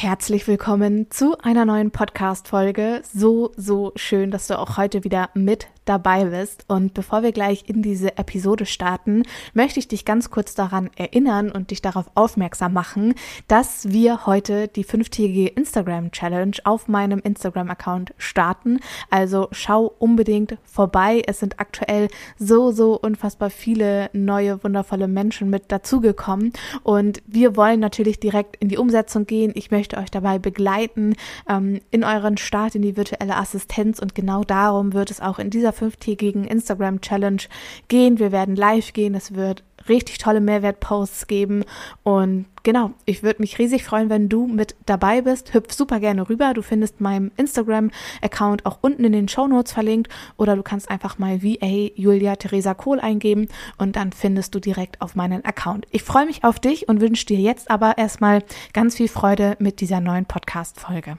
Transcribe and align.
Herzlich 0.00 0.46
willkommen 0.46 1.10
zu 1.10 1.36
einer 1.38 1.64
neuen 1.64 1.90
Podcast-Folge. 1.90 3.02
So, 3.12 3.50
so 3.56 3.90
schön, 3.96 4.30
dass 4.30 4.46
du 4.46 4.56
auch 4.56 4.76
heute 4.76 5.02
wieder 5.02 5.28
mit 5.34 5.66
dabei 5.88 6.26
bist. 6.26 6.64
Und 6.68 6.94
bevor 6.94 7.22
wir 7.22 7.32
gleich 7.32 7.64
in 7.66 7.82
diese 7.82 8.18
Episode 8.18 8.66
starten, 8.66 9.22
möchte 9.54 9.78
ich 9.78 9.88
dich 9.88 10.04
ganz 10.04 10.30
kurz 10.30 10.54
daran 10.54 10.90
erinnern 10.96 11.50
und 11.50 11.70
dich 11.70 11.82
darauf 11.82 12.10
aufmerksam 12.14 12.72
machen, 12.72 13.14
dass 13.46 13.90
wir 13.90 14.26
heute 14.26 14.68
die 14.68 14.84
fünftägige 14.84 15.48
Instagram 15.48 16.10
Challenge 16.10 16.56
auf 16.64 16.88
meinem 16.88 17.20
Instagram-Account 17.20 18.14
starten. 18.18 18.80
Also 19.10 19.48
schau 19.52 19.94
unbedingt 19.98 20.58
vorbei. 20.64 21.22
Es 21.26 21.40
sind 21.40 21.60
aktuell 21.60 22.08
so, 22.38 22.72
so 22.72 22.98
unfassbar 22.98 23.50
viele 23.50 24.10
neue, 24.12 24.62
wundervolle 24.62 25.08
Menschen 25.08 25.50
mit 25.50 25.70
dazugekommen. 25.72 26.52
Und 26.82 27.22
wir 27.26 27.56
wollen 27.56 27.80
natürlich 27.80 28.20
direkt 28.20 28.56
in 28.56 28.68
die 28.68 28.78
Umsetzung 28.78 29.26
gehen. 29.26 29.52
Ich 29.54 29.70
möchte 29.70 29.96
euch 29.96 30.10
dabei 30.10 30.38
begleiten 30.38 31.14
ähm, 31.48 31.80
in 31.90 32.04
euren 32.04 32.36
Start 32.36 32.74
in 32.74 32.82
die 32.82 32.96
virtuelle 32.96 33.36
Assistenz. 33.36 33.98
Und 33.98 34.14
genau 34.14 34.44
darum 34.44 34.92
wird 34.92 35.10
es 35.10 35.20
auch 35.20 35.38
in 35.38 35.50
dieser 35.50 35.72
fünftägigen 35.78 36.44
Instagram-Challenge 36.44 37.42
gehen. 37.88 38.18
Wir 38.18 38.32
werden 38.32 38.56
live 38.56 38.92
gehen. 38.92 39.14
Es 39.14 39.34
wird 39.34 39.64
richtig 39.88 40.18
tolle 40.18 40.40
Mehrwertposts 40.40 41.26
geben. 41.26 41.64
Und 42.02 42.46
genau, 42.62 42.92
ich 43.04 43.22
würde 43.22 43.40
mich 43.40 43.58
riesig 43.58 43.84
freuen, 43.84 44.10
wenn 44.10 44.28
du 44.28 44.46
mit 44.46 44.76
dabei 44.86 45.22
bist. 45.22 45.54
Hüpf 45.54 45.72
super 45.72 46.00
gerne 46.00 46.28
rüber. 46.28 46.52
Du 46.54 46.62
findest 46.62 47.00
meinen 47.00 47.30
Instagram-Account 47.36 48.66
auch 48.66 48.78
unten 48.80 49.04
in 49.04 49.12
den 49.12 49.28
Show 49.28 49.46
Notes 49.46 49.72
verlinkt. 49.72 50.12
Oder 50.36 50.56
du 50.56 50.62
kannst 50.62 50.90
einfach 50.90 51.18
mal 51.18 51.42
VA 51.42 51.90
Julia 51.94 52.36
Theresa 52.36 52.74
Kohl 52.74 53.00
eingeben 53.00 53.48
und 53.78 53.96
dann 53.96 54.12
findest 54.12 54.54
du 54.54 54.60
direkt 54.60 55.00
auf 55.00 55.14
meinen 55.14 55.44
Account. 55.44 55.86
Ich 55.90 56.02
freue 56.02 56.26
mich 56.26 56.44
auf 56.44 56.58
dich 56.58 56.88
und 56.88 57.00
wünsche 57.00 57.26
dir 57.26 57.38
jetzt 57.38 57.70
aber 57.70 57.98
erstmal 57.98 58.42
ganz 58.72 58.96
viel 58.96 59.08
Freude 59.08 59.56
mit 59.58 59.80
dieser 59.80 60.00
neuen 60.00 60.26
Podcast-Folge. 60.26 61.18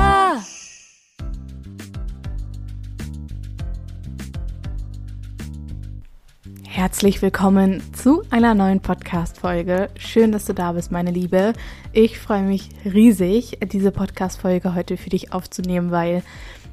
Herzlich 6.81 7.21
willkommen 7.21 7.83
zu 7.93 8.23
einer 8.31 8.55
neuen 8.55 8.79
Podcast-Folge. 8.79 9.91
Schön, 9.99 10.31
dass 10.31 10.45
du 10.45 10.53
da 10.55 10.71
bist, 10.71 10.91
meine 10.91 11.11
Liebe. 11.11 11.53
Ich 11.93 12.17
freue 12.17 12.41
mich 12.41 12.69
riesig, 12.83 13.59
diese 13.71 13.91
Podcast-Folge 13.91 14.73
heute 14.73 14.97
für 14.97 15.11
dich 15.11 15.31
aufzunehmen, 15.31 15.91
weil 15.91 16.23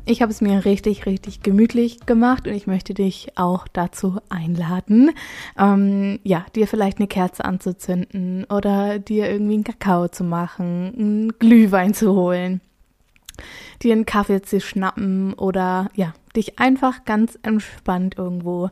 ich 0.06 0.22
habe 0.22 0.32
es 0.32 0.40
mir 0.40 0.64
richtig, 0.64 1.04
richtig 1.04 1.42
gemütlich 1.42 2.06
gemacht 2.06 2.46
und 2.46 2.54
ich 2.54 2.66
möchte 2.66 2.94
dich 2.94 3.36
auch 3.36 3.68
dazu 3.68 4.18
einladen, 4.30 5.10
ähm, 5.58 6.20
ja, 6.22 6.46
dir 6.56 6.66
vielleicht 6.66 6.96
eine 6.96 7.06
Kerze 7.06 7.44
anzuzünden 7.44 8.44
oder 8.44 8.98
dir 8.98 9.28
irgendwie 9.28 9.56
einen 9.56 9.64
Kakao 9.64 10.08
zu 10.08 10.24
machen, 10.24 10.94
einen 10.96 11.38
Glühwein 11.38 11.92
zu 11.92 12.14
holen, 12.14 12.62
dir 13.82 13.92
einen 13.92 14.06
Kaffee 14.06 14.40
zu 14.40 14.58
schnappen 14.58 15.34
oder 15.34 15.90
ja, 15.94 16.14
dich 16.34 16.58
einfach 16.58 17.04
ganz 17.04 17.38
entspannt 17.42 18.16
irgendwo 18.16 18.70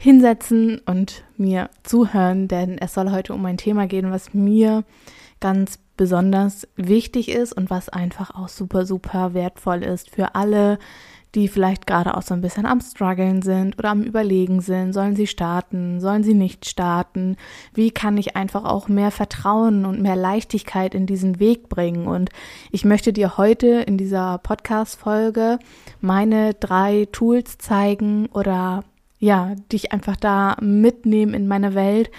hinsetzen 0.00 0.80
und 0.86 1.24
mir 1.36 1.68
zuhören, 1.82 2.48
denn 2.48 2.78
es 2.78 2.94
soll 2.94 3.10
heute 3.10 3.34
um 3.34 3.44
ein 3.44 3.58
Thema 3.58 3.86
gehen, 3.86 4.10
was 4.10 4.32
mir 4.32 4.82
ganz 5.40 5.78
besonders 5.98 6.66
wichtig 6.76 7.28
ist 7.28 7.52
und 7.52 7.68
was 7.68 7.90
einfach 7.90 8.34
auch 8.34 8.48
super, 8.48 8.86
super 8.86 9.34
wertvoll 9.34 9.82
ist 9.82 10.08
für 10.08 10.34
alle, 10.34 10.78
die 11.34 11.48
vielleicht 11.48 11.86
gerade 11.86 12.16
auch 12.16 12.22
so 12.22 12.32
ein 12.32 12.40
bisschen 12.40 12.64
am 12.64 12.80
struggeln 12.80 13.42
sind 13.42 13.78
oder 13.78 13.90
am 13.90 14.02
überlegen 14.02 14.62
sind, 14.62 14.94
sollen 14.94 15.16
sie 15.16 15.26
starten, 15.26 16.00
sollen 16.00 16.24
sie 16.24 16.32
nicht 16.32 16.64
starten, 16.64 17.36
wie 17.74 17.90
kann 17.90 18.16
ich 18.16 18.36
einfach 18.36 18.64
auch 18.64 18.88
mehr 18.88 19.10
Vertrauen 19.10 19.84
und 19.84 20.00
mehr 20.00 20.16
Leichtigkeit 20.16 20.94
in 20.94 21.04
diesen 21.04 21.38
Weg 21.40 21.68
bringen? 21.68 22.06
Und 22.06 22.30
ich 22.72 22.86
möchte 22.86 23.12
dir 23.12 23.36
heute 23.36 23.66
in 23.66 23.98
dieser 23.98 24.38
Podcast 24.38 24.98
Folge 24.98 25.58
meine 26.00 26.54
drei 26.54 27.06
Tools 27.12 27.58
zeigen 27.58 28.26
oder 28.32 28.82
ja, 29.20 29.54
dich 29.70 29.92
einfach 29.92 30.16
da 30.16 30.56
mitnehmen 30.60 31.34
in 31.34 31.46
meine 31.46 31.74
Welt, 31.74 32.10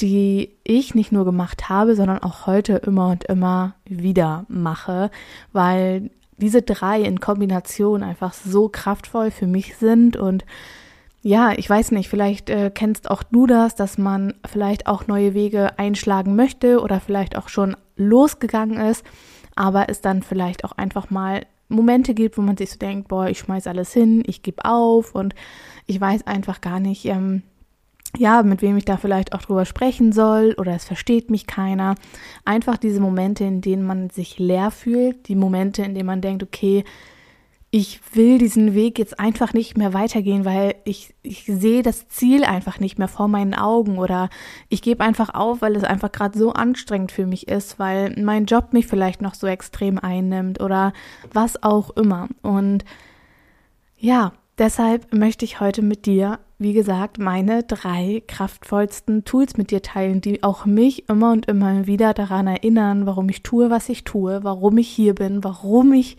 die 0.00 0.56
ich 0.64 0.94
nicht 0.94 1.12
nur 1.12 1.24
gemacht 1.24 1.68
habe, 1.68 1.94
sondern 1.96 2.22
auch 2.22 2.46
heute 2.46 2.76
immer 2.76 3.10
und 3.10 3.24
immer 3.24 3.74
wieder 3.84 4.46
mache, 4.48 5.10
weil 5.52 6.10
diese 6.38 6.62
drei 6.62 7.02
in 7.02 7.20
Kombination 7.20 8.02
einfach 8.02 8.32
so 8.32 8.68
kraftvoll 8.68 9.30
für 9.30 9.46
mich 9.46 9.76
sind 9.76 10.16
und 10.16 10.44
ja, 11.22 11.52
ich 11.56 11.70
weiß 11.70 11.92
nicht, 11.92 12.10
vielleicht 12.10 12.50
äh, 12.50 12.70
kennst 12.72 13.10
auch 13.10 13.22
du 13.22 13.46
das, 13.46 13.74
dass 13.74 13.96
man 13.96 14.34
vielleicht 14.46 14.86
auch 14.86 15.06
neue 15.06 15.32
Wege 15.32 15.78
einschlagen 15.78 16.36
möchte 16.36 16.80
oder 16.80 17.00
vielleicht 17.00 17.36
auch 17.36 17.48
schon 17.48 17.76
losgegangen 17.96 18.78
ist, 18.78 19.04
aber 19.56 19.88
es 19.88 20.02
dann 20.02 20.22
vielleicht 20.22 20.64
auch 20.64 20.72
einfach 20.72 21.08
mal 21.10 21.46
Momente 21.68 22.14
gibt, 22.14 22.38
wo 22.38 22.42
man 22.42 22.56
sich 22.56 22.70
so 22.70 22.78
denkt, 22.78 23.08
boah, 23.08 23.28
ich 23.28 23.38
schmeiß 23.38 23.66
alles 23.66 23.92
hin, 23.92 24.22
ich 24.26 24.42
gebe 24.42 24.64
auf 24.64 25.14
und 25.14 25.34
ich 25.86 26.00
weiß 26.00 26.26
einfach 26.26 26.60
gar 26.60 26.80
nicht, 26.80 27.04
ähm, 27.06 27.42
ja, 28.16 28.42
mit 28.42 28.62
wem 28.62 28.76
ich 28.76 28.84
da 28.84 28.96
vielleicht 28.96 29.32
auch 29.32 29.42
drüber 29.42 29.64
sprechen 29.64 30.12
soll 30.12 30.54
oder 30.58 30.74
es 30.74 30.84
versteht 30.84 31.30
mich 31.30 31.46
keiner. 31.46 31.96
Einfach 32.44 32.76
diese 32.76 33.00
Momente, 33.00 33.44
in 33.44 33.60
denen 33.60 33.84
man 33.84 34.10
sich 34.10 34.38
leer 34.38 34.70
fühlt, 34.70 35.28
die 35.28 35.34
Momente, 35.34 35.82
in 35.82 35.94
denen 35.94 36.06
man 36.06 36.20
denkt, 36.20 36.42
okay, 36.42 36.84
ich 37.76 37.98
will 38.14 38.38
diesen 38.38 38.72
Weg 38.72 39.00
jetzt 39.00 39.18
einfach 39.18 39.52
nicht 39.52 39.76
mehr 39.76 39.92
weitergehen, 39.92 40.44
weil 40.44 40.76
ich, 40.84 41.12
ich 41.24 41.42
sehe 41.44 41.82
das 41.82 42.06
Ziel 42.06 42.44
einfach 42.44 42.78
nicht 42.78 43.00
mehr 43.00 43.08
vor 43.08 43.26
meinen 43.26 43.52
Augen 43.52 43.98
oder 43.98 44.30
ich 44.68 44.80
gebe 44.80 45.02
einfach 45.02 45.34
auf, 45.34 45.60
weil 45.60 45.74
es 45.74 45.82
einfach 45.82 46.12
gerade 46.12 46.38
so 46.38 46.52
anstrengend 46.52 47.10
für 47.10 47.26
mich 47.26 47.48
ist, 47.48 47.80
weil 47.80 48.14
mein 48.16 48.44
Job 48.44 48.72
mich 48.72 48.86
vielleicht 48.86 49.22
noch 49.22 49.34
so 49.34 49.48
extrem 49.48 49.98
einnimmt 49.98 50.60
oder 50.60 50.92
was 51.32 51.64
auch 51.64 51.90
immer. 51.96 52.28
Und 52.42 52.84
ja, 53.98 54.34
deshalb 54.56 55.12
möchte 55.12 55.44
ich 55.44 55.58
heute 55.58 55.82
mit 55.82 56.06
dir 56.06 56.38
wie 56.64 56.72
gesagt, 56.72 57.18
meine 57.18 57.62
drei 57.62 58.22
kraftvollsten 58.26 59.24
Tools 59.24 59.58
mit 59.58 59.70
dir 59.70 59.82
teilen, 59.82 60.22
die 60.22 60.42
auch 60.42 60.64
mich 60.64 61.10
immer 61.10 61.30
und 61.30 61.44
immer 61.44 61.86
wieder 61.86 62.14
daran 62.14 62.46
erinnern, 62.46 63.04
warum 63.04 63.28
ich 63.28 63.42
tue, 63.42 63.68
was 63.68 63.90
ich 63.90 64.02
tue, 64.02 64.42
warum 64.42 64.78
ich 64.78 64.88
hier 64.88 65.14
bin, 65.14 65.44
warum 65.44 65.92
ich 65.92 66.16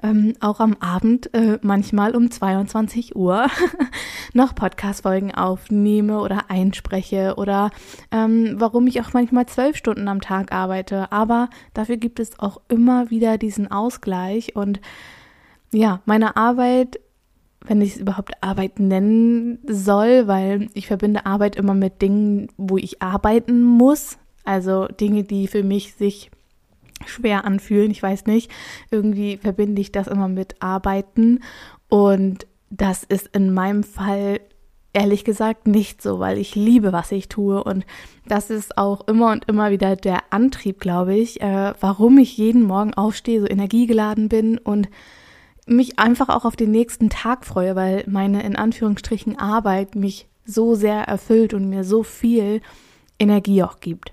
ähm, 0.00 0.34
auch 0.38 0.60
am 0.60 0.76
Abend 0.78 1.34
äh, 1.34 1.58
manchmal 1.62 2.14
um 2.14 2.30
22 2.30 3.16
Uhr 3.16 3.48
noch 4.34 4.54
Podcast-Folgen 4.54 5.34
aufnehme 5.34 6.20
oder 6.20 6.44
einspreche 6.48 7.34
oder 7.36 7.72
ähm, 8.12 8.54
warum 8.56 8.86
ich 8.86 9.00
auch 9.00 9.12
manchmal 9.12 9.46
zwölf 9.46 9.76
Stunden 9.76 10.06
am 10.06 10.20
Tag 10.20 10.52
arbeite. 10.52 11.10
Aber 11.10 11.50
dafür 11.74 11.96
gibt 11.96 12.20
es 12.20 12.38
auch 12.38 12.60
immer 12.68 13.10
wieder 13.10 13.36
diesen 13.36 13.68
Ausgleich 13.68 14.54
und 14.54 14.80
ja, 15.72 16.00
meine 16.06 16.36
Arbeit 16.36 17.00
wenn 17.68 17.82
ich 17.82 17.94
es 17.94 18.00
überhaupt 18.00 18.32
Arbeit 18.40 18.80
nennen 18.80 19.58
soll, 19.66 20.26
weil 20.26 20.68
ich 20.74 20.86
verbinde 20.86 21.26
Arbeit 21.26 21.56
immer 21.56 21.74
mit 21.74 22.00
Dingen, 22.02 22.48
wo 22.56 22.78
ich 22.78 23.02
arbeiten 23.02 23.62
muss. 23.62 24.18
Also 24.44 24.86
Dinge, 24.86 25.24
die 25.24 25.46
für 25.46 25.62
mich 25.62 25.94
sich 25.94 26.30
schwer 27.04 27.44
anfühlen. 27.44 27.90
Ich 27.90 28.02
weiß 28.02 28.26
nicht. 28.26 28.50
Irgendwie 28.90 29.36
verbinde 29.36 29.80
ich 29.82 29.92
das 29.92 30.08
immer 30.08 30.28
mit 30.28 30.56
Arbeiten. 30.60 31.40
Und 31.88 32.46
das 32.70 33.04
ist 33.04 33.28
in 33.28 33.52
meinem 33.52 33.84
Fall 33.84 34.40
ehrlich 34.94 35.24
gesagt 35.24 35.66
nicht 35.66 36.00
so, 36.02 36.18
weil 36.18 36.38
ich 36.38 36.54
liebe, 36.54 36.92
was 36.92 37.12
ich 37.12 37.28
tue. 37.28 37.62
Und 37.62 37.84
das 38.26 38.48
ist 38.48 38.78
auch 38.78 39.06
immer 39.06 39.30
und 39.32 39.46
immer 39.46 39.70
wieder 39.70 39.94
der 39.94 40.20
Antrieb, 40.30 40.80
glaube 40.80 41.14
ich, 41.14 41.42
äh, 41.42 41.74
warum 41.80 42.18
ich 42.18 42.36
jeden 42.38 42.62
Morgen 42.62 42.94
aufstehe, 42.94 43.40
so 43.40 43.46
energiegeladen 43.46 44.30
bin 44.30 44.56
und 44.56 44.88
mich 45.68 45.98
einfach 45.98 46.28
auch 46.28 46.44
auf 46.44 46.56
den 46.56 46.70
nächsten 46.70 47.10
Tag 47.10 47.44
freue, 47.44 47.76
weil 47.76 48.04
meine 48.06 48.42
in 48.42 48.56
Anführungsstrichen 48.56 49.38
Arbeit 49.38 49.94
mich 49.94 50.28
so 50.44 50.74
sehr 50.74 51.02
erfüllt 51.02 51.54
und 51.54 51.68
mir 51.68 51.84
so 51.84 52.02
viel 52.02 52.62
Energie 53.18 53.62
auch 53.62 53.80
gibt. 53.80 54.10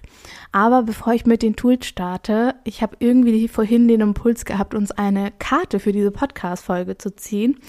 Aber 0.51 0.83
bevor 0.83 1.13
ich 1.13 1.25
mit 1.25 1.41
den 1.41 1.55
Tools 1.55 1.85
starte, 1.85 2.55
ich 2.63 2.81
habe 2.81 2.97
irgendwie 2.99 3.47
vorhin 3.47 3.87
den 3.87 4.01
Impuls 4.01 4.45
gehabt, 4.45 4.73
uns 4.73 4.91
eine 4.91 5.31
Karte 5.37 5.79
für 5.79 5.91
diese 5.91 6.11
Podcast-Folge 6.11 6.97
zu 6.97 7.15
ziehen. 7.15 7.59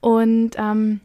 Und 0.00 0.52
ähm, 0.56 1.00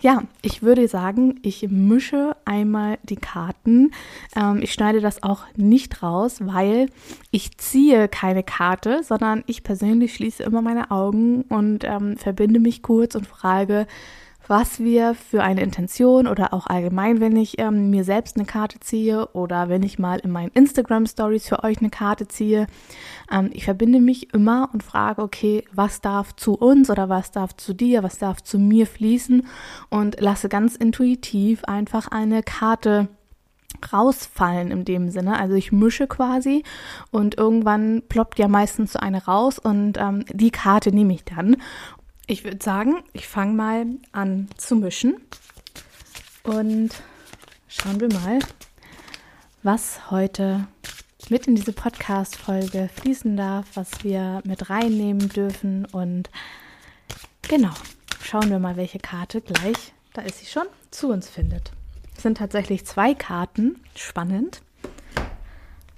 ja, 0.00 0.22
ich 0.40 0.62
würde 0.62 0.88
sagen, 0.88 1.38
ich 1.42 1.66
mische 1.68 2.34
einmal 2.44 2.98
die 3.02 3.16
Karten. 3.16 3.92
Ähm, 4.34 4.60
ich 4.62 4.72
schneide 4.72 5.00
das 5.00 5.22
auch 5.22 5.44
nicht 5.54 6.02
raus, 6.02 6.38
weil 6.40 6.86
ich 7.30 7.56
ziehe 7.58 8.08
keine 8.08 8.42
Karte, 8.42 9.02
sondern 9.04 9.44
ich 9.46 9.62
persönlich 9.62 10.14
schließe 10.14 10.42
immer 10.42 10.62
meine 10.62 10.90
Augen 10.90 11.42
und 11.42 11.84
ähm, 11.84 12.16
verbinde 12.16 12.58
mich 12.58 12.82
kurz 12.82 13.14
und 13.14 13.26
frage, 13.26 13.86
was 14.48 14.80
wir 14.80 15.14
für 15.14 15.42
eine 15.42 15.62
Intention 15.62 16.26
oder 16.26 16.52
auch 16.52 16.66
allgemein, 16.66 17.20
wenn 17.20 17.36
ich 17.36 17.58
ähm, 17.58 17.90
mir 17.90 18.04
selbst 18.04 18.36
eine 18.36 18.44
Karte 18.44 18.80
ziehe 18.80 19.26
oder 19.28 19.68
wenn 19.68 19.82
ich 19.82 19.98
mal 19.98 20.18
in 20.18 20.30
meinen 20.30 20.50
Instagram 20.52 21.06
Stories 21.06 21.48
für 21.48 21.62
euch 21.64 21.78
eine 21.78 21.90
Karte 21.90 22.28
ziehe. 22.28 22.66
Ähm, 23.30 23.50
ich 23.52 23.64
verbinde 23.64 24.00
mich 24.00 24.32
immer 24.34 24.68
und 24.72 24.82
frage, 24.82 25.22
okay, 25.22 25.64
was 25.72 26.00
darf 26.00 26.34
zu 26.36 26.54
uns 26.54 26.90
oder 26.90 27.08
was 27.08 27.30
darf 27.30 27.56
zu 27.56 27.72
dir, 27.72 28.02
was 28.02 28.18
darf 28.18 28.42
zu 28.42 28.58
mir 28.58 28.86
fließen 28.86 29.46
und 29.90 30.20
lasse 30.20 30.48
ganz 30.48 30.76
intuitiv 30.76 31.64
einfach 31.64 32.08
eine 32.08 32.42
Karte 32.42 33.08
rausfallen 33.92 34.70
in 34.70 34.84
dem 34.84 35.10
Sinne. 35.10 35.38
Also 35.38 35.54
ich 35.54 35.72
mische 35.72 36.06
quasi 36.06 36.62
und 37.10 37.38
irgendwann 37.38 38.02
ploppt 38.08 38.38
ja 38.38 38.48
meistens 38.48 38.92
so 38.92 38.98
eine 38.98 39.24
raus 39.24 39.58
und 39.58 39.98
ähm, 39.98 40.24
die 40.32 40.50
Karte 40.50 40.92
nehme 40.92 41.14
ich 41.14 41.24
dann. 41.24 41.56
Ich 42.28 42.44
würde 42.44 42.62
sagen, 42.62 43.02
ich 43.12 43.26
fange 43.26 43.52
mal 43.52 43.86
an 44.12 44.48
zu 44.56 44.76
mischen 44.76 45.16
und 46.44 46.90
schauen 47.68 48.00
wir 48.00 48.08
mal, 48.12 48.38
was 49.64 50.10
heute 50.10 50.68
mit 51.30 51.48
in 51.48 51.56
diese 51.56 51.72
Podcast-Folge 51.72 52.88
fließen 52.94 53.36
darf, 53.36 53.66
was 53.74 54.04
wir 54.04 54.40
mit 54.44 54.70
reinnehmen 54.70 55.30
dürfen 55.30 55.84
und 55.86 56.30
genau, 57.42 57.74
schauen 58.22 58.50
wir 58.50 58.60
mal, 58.60 58.76
welche 58.76 59.00
Karte 59.00 59.40
gleich, 59.40 59.92
da 60.12 60.22
ist 60.22 60.38
sie 60.38 60.46
schon, 60.46 60.66
zu 60.92 61.08
uns 61.08 61.28
findet. 61.28 61.72
Es 62.16 62.22
sind 62.22 62.38
tatsächlich 62.38 62.86
zwei 62.86 63.14
Karten, 63.14 63.80
spannend. 63.96 64.62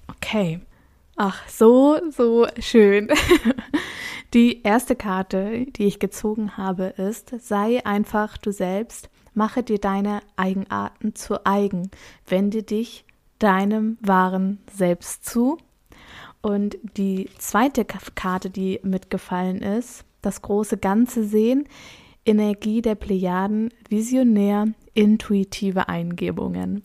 Okay, 0.09 0.61
ach, 1.17 1.47
so, 1.51 2.01
so 2.11 2.47
schön. 2.59 3.11
Die 4.35 4.63
erste 4.65 4.97
Karte, 4.97 5.65
die 5.65 5.85
ich 5.85 6.01
gezogen 6.01 6.57
habe, 6.57 6.87
ist, 6.87 7.33
sei 7.39 7.87
einfach 7.87 8.37
du 8.37 8.51
selbst, 8.51 9.09
mache 9.33 9.63
dir 9.63 9.79
deine 9.79 10.23
Eigenarten 10.35 11.15
zu 11.15 11.47
eigen, 11.47 11.93
wende 12.27 12.65
dich 12.65 13.05
deinem 13.39 13.97
wahren 14.01 14.59
Selbst 14.73 15.25
zu. 15.25 15.59
Und 16.43 16.77
die 16.97 17.31
zweite 17.39 17.85
Karte, 17.85 18.51
die 18.51 18.81
mitgefallen 18.83 19.63
ist, 19.63 20.05
das 20.21 20.43
große 20.43 20.79
Ganze 20.79 21.23
sehen, 21.23 21.69
Energie 22.27 22.83
der 22.83 22.97
Plejaden, 22.97 23.73
visionär, 23.89 24.67
intuitive 24.95 25.89
Eingebungen 25.89 26.83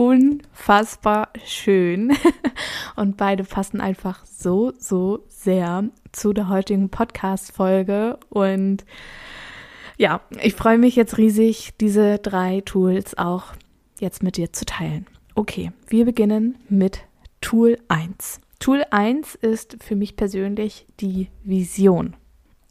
unfassbar 0.00 1.28
schön. 1.44 2.16
Und 2.96 3.18
beide 3.18 3.44
passen 3.44 3.80
einfach 3.82 4.24
so, 4.24 4.72
so 4.78 5.24
sehr 5.28 5.84
zu 6.12 6.32
der 6.32 6.48
heutigen 6.48 6.88
Podcast-Folge. 6.88 8.18
Und 8.28 8.84
ja, 9.96 10.20
ich 10.40 10.54
freue 10.54 10.78
mich 10.78 10.96
jetzt 10.96 11.18
riesig, 11.18 11.72
diese 11.80 12.18
drei 12.18 12.62
Tools 12.62 13.16
auch 13.18 13.52
jetzt 13.98 14.22
mit 14.22 14.36
dir 14.36 14.52
zu 14.52 14.64
teilen. 14.64 15.06
Okay, 15.34 15.72
wir 15.88 16.04
beginnen 16.04 16.56
mit 16.68 17.00
Tool 17.40 17.78
1. 17.88 18.40
Tool 18.58 18.84
1 18.90 19.36
ist 19.36 19.76
für 19.82 19.96
mich 19.96 20.16
persönlich 20.16 20.86
die 21.00 21.28
Vision. 21.44 22.16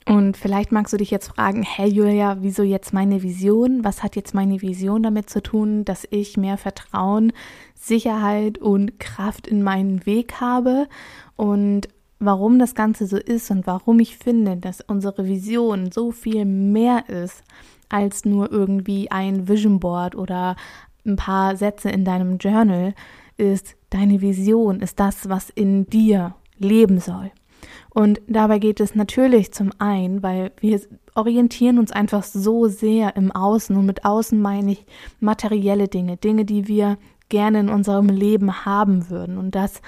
Und 0.10 0.38
vielleicht 0.38 0.72
magst 0.72 0.92
du 0.92 0.98
dich 0.98 1.12
jetzt 1.12 1.28
fragen, 1.28 1.62
hey 1.62 1.88
Julia, 1.88 2.38
wieso 2.42 2.64
jetzt 2.64 2.94
meine 2.94 3.22
Vision? 3.22 3.84
Was 3.84 4.02
hat 4.02 4.16
jetzt 4.16 4.34
meine 4.34 4.62
Vision 4.62 5.04
damit 5.04 5.30
zu 5.30 5.42
tun, 5.42 5.86
dass 5.86 6.08
ich 6.10 6.36
mehr 6.36 6.58
Vertrauen, 6.58 7.32
Sicherheit 7.76 8.58
und 8.58 9.00
Kraft 9.00 9.46
in 9.46 9.62
meinen 9.62 10.06
Weg 10.08 10.42
habe? 10.42 10.88
Und 11.36 11.90
warum 12.20 12.60
das 12.60 12.76
Ganze 12.76 13.08
so 13.08 13.18
ist 13.18 13.50
und 13.52 13.66
warum 13.66 14.00
ich 14.00 14.18
finde, 14.18 14.58
dass 14.58 14.82
unsere 14.82 15.28
Vision 15.28 15.92
so 15.92 16.12
viel 16.12 16.46
mehr 16.46 17.08
ist 17.08 17.44
als 17.88 18.26
nur 18.26 18.52
irgendwie 18.52 19.10
ein 19.10 19.48
Vision 19.48 19.80
Board 19.80 20.16
oder 20.16 20.56
ein 21.06 21.16
paar 21.16 21.56
Sätze 21.56 21.90
in 21.90 22.06
deinem 22.06 22.38
Journal, 22.38 22.94
ist 23.38 23.76
deine 23.90 24.22
Vision, 24.22 24.82
ist 24.82 25.00
das, 25.00 25.30
was 25.30 25.50
in 25.50 25.86
dir 25.88 26.36
leben 26.58 27.00
soll. 27.00 27.32
Und 27.90 28.22
dabei 28.28 28.60
geht 28.60 28.80
es 28.80 28.96
natürlich 28.96 29.52
zum 29.52 29.72
einen, 29.80 30.22
weil 30.22 30.52
wir 30.60 30.80
orientieren 31.16 31.80
uns 31.80 31.92
einfach 31.92 32.24
so 32.24 32.68
sehr 32.68 33.16
im 33.16 33.32
Außen 33.32 33.76
und 33.76 33.86
mit 33.86 34.06
Außen 34.06 34.40
meine 34.40 34.74
ich 34.74 34.86
materielle 35.20 35.88
Dinge, 35.88 36.18
Dinge, 36.18 36.46
die 36.46 36.68
wir 36.68 36.98
gerne 37.30 37.62
in 37.62 37.70
unserem 37.70 38.08
Leben 38.10 38.66
haben 38.66 39.10
würden. 39.10 39.38
Und 39.38 39.56
das 39.56 39.82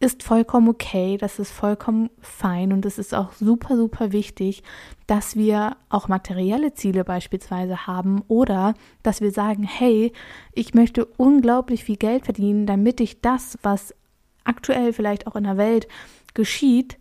ist 0.00 0.22
vollkommen 0.22 0.68
okay, 0.68 1.16
das 1.16 1.38
ist 1.38 1.50
vollkommen 1.50 2.10
fein 2.20 2.72
und 2.72 2.86
es 2.86 2.98
ist 2.98 3.14
auch 3.14 3.32
super, 3.32 3.76
super 3.76 4.12
wichtig, 4.12 4.62
dass 5.06 5.34
wir 5.34 5.76
auch 5.88 6.06
materielle 6.06 6.72
Ziele 6.74 7.04
beispielsweise 7.04 7.86
haben 7.86 8.22
oder 8.28 8.74
dass 9.02 9.20
wir 9.20 9.32
sagen, 9.32 9.64
hey, 9.64 10.12
ich 10.52 10.72
möchte 10.74 11.04
unglaublich 11.04 11.82
viel 11.82 11.96
Geld 11.96 12.26
verdienen, 12.26 12.66
damit 12.66 13.00
ich 13.00 13.20
das, 13.20 13.58
was 13.62 13.92
aktuell 14.44 14.92
vielleicht 14.92 15.26
auch 15.26 15.34
in 15.34 15.44
der 15.44 15.56
Welt 15.56 15.88
geschieht, 16.34 16.98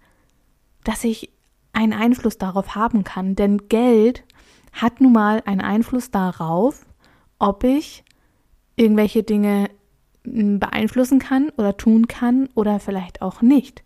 dass 0.84 1.04
ich 1.04 1.32
einen 1.74 1.94
Einfluss 1.94 2.40
darauf 2.40 2.74
haben 2.74 3.04
kann. 3.04 3.36
Denn 3.36 3.70
Geld 3.70 4.24
hat 4.74 5.02
nun 5.02 5.14
mal 5.14 5.44
einen 5.46 5.62
Einfluss 5.62 6.10
darauf, 6.10 6.86
ob 7.38 7.64
ich 7.64 8.04
irgendwelche 8.76 9.22
Dinge 9.22 9.70
beeinflussen 10.60 11.20
kann 11.20 11.50
oder 11.58 11.78
tun 11.78 12.08
kann 12.08 12.50
oder 12.56 12.80
vielleicht 12.80 13.22
auch 13.22 13.42
nicht. 13.42 13.84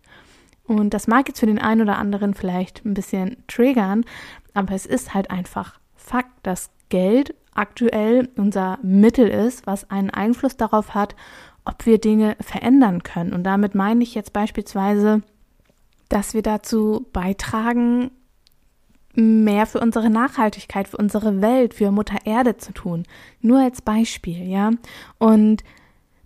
Und 0.64 0.94
das 0.94 1.06
mag 1.06 1.28
jetzt 1.28 1.40
für 1.40 1.46
den 1.46 1.58
einen 1.58 1.82
oder 1.82 1.98
anderen 1.98 2.34
vielleicht 2.34 2.84
ein 2.84 2.94
bisschen 2.94 3.36
triggern, 3.48 4.04
aber 4.54 4.74
es 4.74 4.86
ist 4.86 5.14
halt 5.14 5.30
einfach 5.30 5.78
Fakt, 5.94 6.32
dass 6.42 6.70
Geld 6.88 7.34
aktuell 7.54 8.28
unser 8.36 8.78
Mittel 8.82 9.28
ist, 9.28 9.66
was 9.66 9.90
einen 9.90 10.10
Einfluss 10.10 10.56
darauf 10.56 10.94
hat, 10.94 11.14
ob 11.64 11.86
wir 11.86 11.98
Dinge 11.98 12.36
verändern 12.40 13.02
können. 13.02 13.32
Und 13.32 13.44
damit 13.44 13.74
meine 13.74 14.02
ich 14.02 14.14
jetzt 14.14 14.32
beispielsweise 14.32 15.22
dass 16.12 16.34
wir 16.34 16.42
dazu 16.42 17.06
beitragen, 17.14 18.10
mehr 19.14 19.64
für 19.64 19.80
unsere 19.80 20.10
Nachhaltigkeit, 20.10 20.86
für 20.86 20.98
unsere 20.98 21.40
Welt, 21.40 21.72
für 21.72 21.90
Mutter 21.90 22.18
Erde 22.26 22.58
zu 22.58 22.72
tun. 22.72 23.04
Nur 23.40 23.60
als 23.60 23.80
Beispiel, 23.80 24.46
ja. 24.46 24.72
Und 25.18 25.64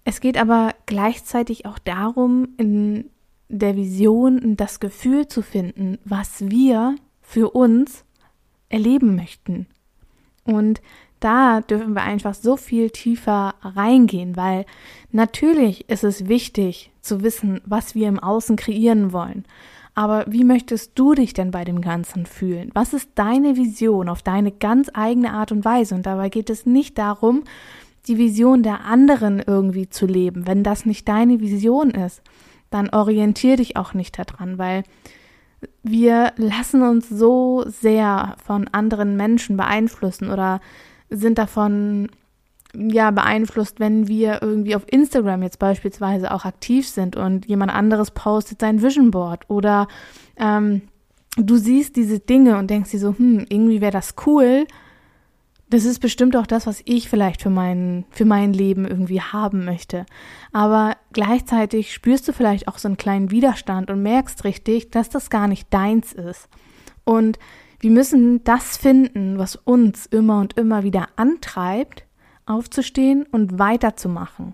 es 0.08 0.20
geht 0.20 0.38
aber 0.38 0.72
gleichzeitig 0.86 1.66
auch 1.66 1.80
darum, 1.80 2.50
in 2.58 3.10
der 3.48 3.74
Vision 3.74 4.56
das 4.56 4.78
Gefühl 4.78 5.26
zu 5.26 5.42
finden, 5.42 5.98
was 6.04 6.48
wir 6.48 6.94
für 7.22 7.50
uns 7.50 8.04
erleben 8.68 9.16
möchten. 9.16 9.66
Und 10.44 10.80
da 11.18 11.60
dürfen 11.60 11.94
wir 11.94 12.02
einfach 12.02 12.34
so 12.34 12.56
viel 12.56 12.90
tiefer 12.90 13.56
reingehen, 13.62 14.36
weil 14.36 14.64
natürlich 15.10 15.90
ist 15.90 16.04
es 16.04 16.28
wichtig 16.28 16.92
zu 17.00 17.24
wissen, 17.24 17.60
was 17.64 17.96
wir 17.96 18.06
im 18.06 18.20
Außen 18.20 18.54
kreieren 18.54 19.12
wollen. 19.12 19.44
Aber 19.96 20.24
wie 20.28 20.44
möchtest 20.44 20.92
du 20.96 21.14
dich 21.14 21.32
denn 21.32 21.50
bei 21.50 21.64
dem 21.64 21.80
Ganzen 21.80 22.26
fühlen? 22.26 22.70
Was 22.74 22.92
ist 22.92 23.10
deine 23.16 23.56
Vision 23.56 24.08
auf 24.08 24.22
deine 24.22 24.52
ganz 24.52 24.88
eigene 24.94 25.32
Art 25.32 25.50
und 25.50 25.64
Weise? 25.64 25.96
Und 25.96 26.06
dabei 26.06 26.28
geht 26.28 26.48
es 26.48 26.64
nicht 26.64 26.96
darum, 26.96 27.42
die 28.08 28.18
Vision 28.18 28.62
der 28.62 28.84
anderen 28.84 29.42
irgendwie 29.44 29.88
zu 29.88 30.06
leben. 30.06 30.46
Wenn 30.46 30.62
das 30.62 30.86
nicht 30.86 31.08
deine 31.08 31.40
Vision 31.40 31.90
ist, 31.90 32.22
dann 32.70 32.90
orientier 32.90 33.56
dich 33.56 33.76
auch 33.76 33.94
nicht 33.94 34.18
daran, 34.18 34.58
weil 34.58 34.82
wir 35.82 36.32
lassen 36.36 36.82
uns 36.82 37.08
so 37.08 37.64
sehr 37.66 38.36
von 38.44 38.68
anderen 38.68 39.16
Menschen 39.16 39.56
beeinflussen 39.56 40.30
oder 40.30 40.60
sind 41.10 41.38
davon 41.38 42.08
ja 42.74 43.10
beeinflusst, 43.10 43.80
wenn 43.80 44.06
wir 44.06 44.42
irgendwie 44.42 44.76
auf 44.76 44.84
Instagram 44.86 45.42
jetzt 45.42 45.58
beispielsweise 45.58 46.32
auch 46.32 46.44
aktiv 46.44 46.86
sind 46.88 47.16
und 47.16 47.46
jemand 47.46 47.72
anderes 47.72 48.10
postet 48.10 48.60
sein 48.60 48.82
Vision 48.82 49.10
Board 49.10 49.48
oder 49.48 49.88
ähm, 50.36 50.82
du 51.36 51.56
siehst 51.56 51.96
diese 51.96 52.18
Dinge 52.18 52.58
und 52.58 52.68
denkst 52.68 52.90
dir 52.90 53.00
so, 53.00 53.16
hm, 53.16 53.46
irgendwie 53.48 53.80
wäre 53.80 53.92
das 53.92 54.14
cool. 54.26 54.66
Das 55.68 55.84
ist 55.84 55.98
bestimmt 55.98 56.36
auch 56.36 56.46
das, 56.46 56.66
was 56.66 56.80
ich 56.84 57.08
vielleicht 57.08 57.42
für 57.42 57.50
mein, 57.50 58.04
für 58.10 58.24
mein 58.24 58.52
Leben 58.52 58.86
irgendwie 58.86 59.20
haben 59.20 59.64
möchte. 59.64 60.06
Aber 60.52 60.96
gleichzeitig 61.12 61.92
spürst 61.92 62.28
du 62.28 62.32
vielleicht 62.32 62.68
auch 62.68 62.78
so 62.78 62.86
einen 62.86 62.96
kleinen 62.96 63.32
Widerstand 63.32 63.90
und 63.90 64.02
merkst 64.02 64.44
richtig, 64.44 64.92
dass 64.92 65.08
das 65.08 65.28
gar 65.28 65.48
nicht 65.48 65.72
deins 65.74 66.12
ist. 66.12 66.48
Und 67.04 67.38
wir 67.80 67.90
müssen 67.90 68.44
das 68.44 68.76
finden, 68.76 69.38
was 69.38 69.56
uns 69.56 70.06
immer 70.06 70.40
und 70.40 70.56
immer 70.56 70.84
wieder 70.84 71.08
antreibt, 71.16 72.04
aufzustehen 72.46 73.26
und 73.30 73.58
weiterzumachen. 73.58 74.52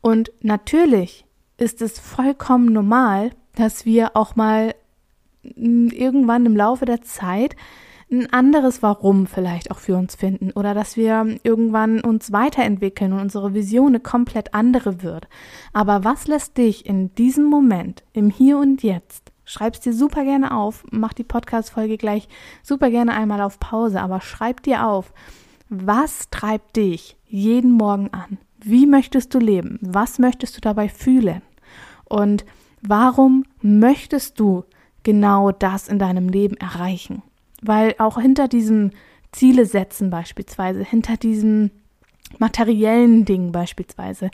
Und 0.00 0.32
natürlich 0.42 1.24
ist 1.56 1.82
es 1.82 2.00
vollkommen 2.00 2.72
normal, 2.72 3.30
dass 3.54 3.84
wir 3.84 4.16
auch 4.16 4.36
mal 4.36 4.74
irgendwann 5.42 6.46
im 6.46 6.56
Laufe 6.56 6.84
der 6.84 7.02
Zeit 7.02 7.56
ein 8.10 8.32
anderes 8.32 8.82
Warum 8.82 9.26
vielleicht 9.26 9.70
auch 9.70 9.78
für 9.78 9.96
uns 9.96 10.14
finden 10.14 10.50
oder 10.52 10.72
dass 10.74 10.96
wir 10.96 11.38
irgendwann 11.42 12.00
uns 12.00 12.32
weiterentwickeln 12.32 13.12
und 13.12 13.20
unsere 13.20 13.54
Vision 13.54 13.88
eine 13.88 14.00
komplett 14.00 14.54
andere 14.54 15.02
wird. 15.02 15.28
Aber 15.72 16.04
was 16.04 16.26
lässt 16.26 16.56
dich 16.56 16.86
in 16.86 17.14
diesem 17.14 17.44
Moment, 17.44 18.04
im 18.12 18.30
Hier 18.30 18.58
und 18.58 18.82
Jetzt, 18.82 19.32
schreib's 19.44 19.80
dir 19.80 19.92
super 19.92 20.24
gerne 20.24 20.56
auf, 20.56 20.84
mach 20.90 21.12
die 21.12 21.24
Podcast-Folge 21.24 21.98
gleich 21.98 22.28
super 22.62 22.90
gerne 22.90 23.12
einmal 23.12 23.42
auf 23.42 23.60
Pause, 23.60 24.00
aber 24.00 24.20
schreib 24.20 24.62
dir 24.62 24.86
auf, 24.86 25.12
Was 25.68 26.30
treibt 26.30 26.76
dich 26.76 27.16
jeden 27.26 27.72
Morgen 27.72 28.08
an? 28.12 28.38
Wie 28.58 28.86
möchtest 28.86 29.34
du 29.34 29.38
leben? 29.38 29.78
Was 29.82 30.18
möchtest 30.18 30.56
du 30.56 30.60
dabei 30.62 30.88
fühlen? 30.88 31.42
Und 32.04 32.46
warum 32.80 33.44
möchtest 33.60 34.40
du 34.40 34.64
genau 35.02 35.52
das 35.52 35.88
in 35.88 35.98
deinem 35.98 36.30
Leben 36.30 36.56
erreichen? 36.56 37.22
Weil 37.62 37.94
auch 37.98 38.20
hinter 38.20 38.48
diesem 38.48 38.90
Ziele 39.32 39.66
setzen 39.66 40.10
beispielsweise, 40.10 40.82
hinter 40.82 41.16
diesem 41.16 41.70
materiellen 42.38 43.24
Dingen 43.24 43.52
beispielsweise, 43.52 44.30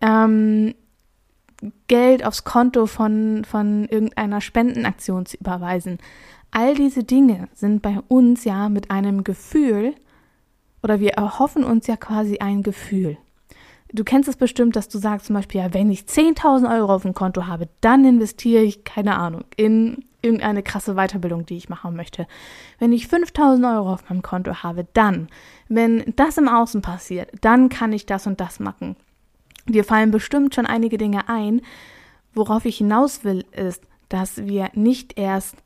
ähm, 0.00 0.74
Geld 1.88 2.24
aufs 2.24 2.44
Konto 2.44 2.86
von, 2.86 3.44
von 3.44 3.86
irgendeiner 3.86 4.40
Spendenaktion 4.40 5.26
zu 5.26 5.36
überweisen. 5.38 5.98
All 6.50 6.74
diese 6.74 7.04
Dinge 7.04 7.48
sind 7.52 7.82
bei 7.82 7.98
uns 8.08 8.44
ja 8.44 8.68
mit 8.68 8.90
einem 8.90 9.24
Gefühl 9.24 9.94
oder 10.82 11.00
wir 11.00 11.14
erhoffen 11.14 11.64
uns 11.64 11.86
ja 11.86 11.96
quasi 11.96 12.38
ein 12.38 12.62
Gefühl. 12.62 13.18
Du 13.92 14.04
kennst 14.04 14.28
es 14.28 14.36
bestimmt, 14.36 14.76
dass 14.76 14.88
du 14.88 14.98
sagst 14.98 15.26
zum 15.26 15.34
Beispiel, 15.34 15.62
ja, 15.62 15.74
wenn 15.74 15.90
ich 15.90 16.02
10.000 16.02 16.70
Euro 16.78 16.94
auf 16.94 17.02
dem 17.02 17.14
Konto 17.14 17.46
habe, 17.46 17.68
dann 17.80 18.04
investiere 18.04 18.62
ich, 18.62 18.84
keine 18.84 19.16
Ahnung, 19.16 19.44
in 19.56 20.04
irgendeine 20.22 20.62
krasse 20.62 20.94
Weiterbildung, 20.94 21.46
die 21.46 21.56
ich 21.56 21.68
machen 21.68 21.94
möchte. 21.96 22.26
Wenn 22.78 22.92
ich 22.92 23.06
5.000 23.06 23.76
Euro 23.76 23.92
auf 23.92 24.08
meinem 24.08 24.22
Konto 24.22 24.62
habe, 24.62 24.86
dann, 24.92 25.28
wenn 25.68 26.12
das 26.16 26.38
im 26.38 26.48
Außen 26.48 26.82
passiert, 26.82 27.30
dann 27.40 27.68
kann 27.68 27.92
ich 27.92 28.06
das 28.06 28.26
und 28.26 28.40
das 28.40 28.60
machen. 28.60 28.96
Dir 29.66 29.84
fallen 29.84 30.10
bestimmt 30.10 30.54
schon 30.54 30.66
einige 30.66 30.98
Dinge 30.98 31.28
ein. 31.28 31.60
Worauf 32.34 32.64
ich 32.64 32.78
hinaus 32.78 33.24
will, 33.24 33.44
ist, 33.52 33.82
dass 34.08 34.46
wir 34.46 34.70
nicht 34.74 35.18
erst 35.18 35.56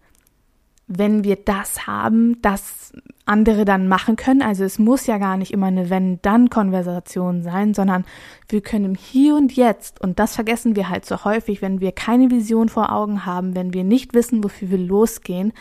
wenn 0.98 1.24
wir 1.24 1.36
das 1.36 1.86
haben, 1.86 2.40
das 2.42 2.92
andere 3.24 3.64
dann 3.64 3.88
machen 3.88 4.16
können. 4.16 4.42
Also 4.42 4.64
es 4.64 4.78
muss 4.78 5.06
ja 5.06 5.18
gar 5.18 5.36
nicht 5.36 5.52
immer 5.52 5.66
eine 5.66 5.90
Wenn-Dann-Konversation 5.90 7.42
sein, 7.42 7.74
sondern 7.74 8.04
wir 8.48 8.60
können 8.60 8.94
Hier 8.94 9.36
und 9.36 9.54
Jetzt, 9.54 10.00
und 10.00 10.18
das 10.18 10.34
vergessen 10.34 10.76
wir 10.76 10.88
halt 10.88 11.04
so 11.04 11.24
häufig, 11.24 11.62
wenn 11.62 11.80
wir 11.80 11.92
keine 11.92 12.30
Vision 12.30 12.68
vor 12.68 12.92
Augen 12.92 13.24
haben, 13.24 13.54
wenn 13.54 13.72
wir 13.72 13.84
nicht 13.84 14.14
wissen, 14.14 14.42
wofür 14.42 14.70
wir 14.70 14.78
losgehen, 14.78 15.52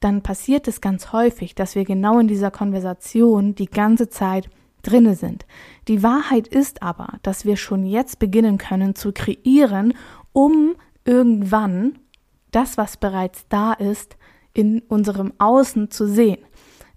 dann 0.00 0.22
passiert 0.22 0.68
es 0.68 0.80
ganz 0.80 1.12
häufig, 1.12 1.54
dass 1.54 1.74
wir 1.74 1.84
genau 1.84 2.18
in 2.18 2.28
dieser 2.28 2.50
Konversation 2.50 3.54
die 3.54 3.66
ganze 3.66 4.08
Zeit 4.08 4.48
drinne 4.82 5.14
sind. 5.14 5.46
Die 5.88 6.02
Wahrheit 6.02 6.48
ist 6.48 6.82
aber, 6.82 7.18
dass 7.22 7.44
wir 7.44 7.56
schon 7.56 7.86
jetzt 7.86 8.18
beginnen 8.18 8.58
können 8.58 8.94
zu 8.94 9.12
kreieren, 9.12 9.94
um 10.32 10.74
irgendwann 11.04 11.98
das, 12.50 12.76
was 12.76 12.96
bereits 12.96 13.46
da 13.48 13.72
ist, 13.72 14.16
in 14.54 14.80
unserem 14.88 15.32
Außen 15.38 15.90
zu 15.90 16.06
sehen. 16.06 16.38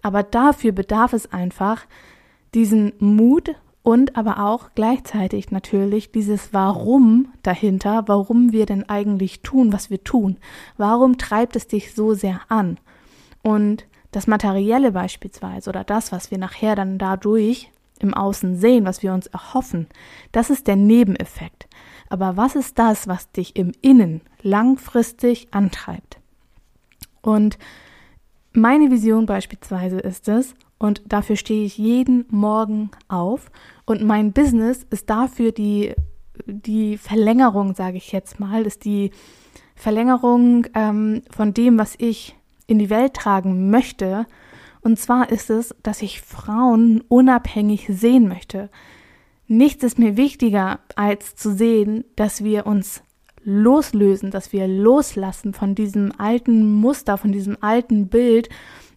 Aber 0.02 0.24
dafür 0.24 0.72
bedarf 0.72 1.14
es 1.14 1.32
einfach 1.32 1.86
diesen 2.54 2.94
Mut 3.00 3.56
und 3.84 4.18
aber 4.18 4.40
auch 4.40 4.70
gleichzeitig 4.74 5.52
natürlich 5.52 6.12
dieses 6.12 6.54
Warum 6.54 7.32
dahinter, 7.44 8.04
warum 8.08 8.52
wir 8.52 8.66
denn 8.66 8.90
eigentlich 8.90 9.42
tun, 9.42 9.72
was 9.72 9.90
wir 9.90 10.04
tun. 10.04 10.38
Warum 10.78 11.18
treibt 11.18 11.56
es 11.56 11.68
dich 11.68 11.94
so 11.94 12.14
sehr 12.14 12.42
an? 12.50 12.80
Und 13.44 13.86
das 14.12 14.28
Materielle 14.28 14.92
beispielsweise 14.92 15.70
oder 15.70 15.84
das, 15.84 16.12
was 16.12 16.32
wir 16.32 16.38
nachher 16.38 16.76
dann 16.76 16.98
dadurch 16.98 17.70
im 18.00 18.14
Außen 18.14 18.58
sehen, 18.58 18.86
was 18.86 19.04
wir 19.04 19.14
uns 19.14 19.28
erhoffen, 19.28 19.88
das 20.32 20.50
ist 20.50 20.68
der 20.68 20.78
Nebeneffekt. 20.78 21.68
Aber 22.10 22.38
was 22.38 22.56
ist 22.56 22.80
das, 22.80 23.08
was 23.08 23.32
dich 23.32 23.56
im 23.56 23.72
Innen 23.82 24.22
langfristig 24.42 25.48
antreibt? 25.52 26.20
Und 27.26 27.58
meine 28.54 28.92
Vision 28.92 29.26
beispielsweise 29.26 30.00
ist 30.00 30.30
es, 30.30 30.54
und 30.78 31.02
dafür 31.08 31.36
stehe 31.38 31.66
ich 31.66 31.78
jeden 31.78 32.26
Morgen 32.30 32.92
auf. 33.08 33.50
Und 33.86 34.04
mein 34.04 34.32
Business 34.32 34.86
ist 34.92 35.10
dafür 35.10 35.52
die, 35.52 35.94
die 36.46 36.98
Verlängerung, 36.98 37.74
sage 37.74 37.98
ich 37.98 38.12
jetzt 38.12 38.40
mal, 38.40 38.66
ist 38.68 38.86
die 38.86 39.10
Verlängerung 39.76 40.68
ähm, 40.76 41.24
von 41.32 41.54
dem, 41.54 41.80
was 41.80 41.96
ich 41.98 42.36
in 42.68 42.78
die 42.78 42.92
Welt 42.92 43.16
tragen 43.16 43.72
möchte. 43.72 44.28
Und 44.82 45.00
zwar 45.00 45.32
ist 45.32 45.50
es, 45.50 45.74
dass 45.82 46.04
ich 46.04 46.22
Frauen 46.22 47.02
unabhängig 47.08 47.88
sehen 47.90 48.28
möchte. 48.28 48.70
Nichts 49.48 49.84
ist 49.84 49.98
mir 49.98 50.16
wichtiger, 50.18 50.80
als 50.96 51.36
zu 51.36 51.54
sehen, 51.54 52.04
dass 52.16 52.44
wir 52.44 52.68
uns 52.68 53.02
loslösen, 53.46 54.32
dass 54.32 54.52
wir 54.52 54.68
loslassen 54.68 55.54
von 55.54 55.76
diesem 55.76 56.12
alten 56.18 56.74
Muster, 56.74 57.18
von 57.18 57.32
diesem 57.32 57.58
alten 57.62 58.08
Bild, 58.08 58.50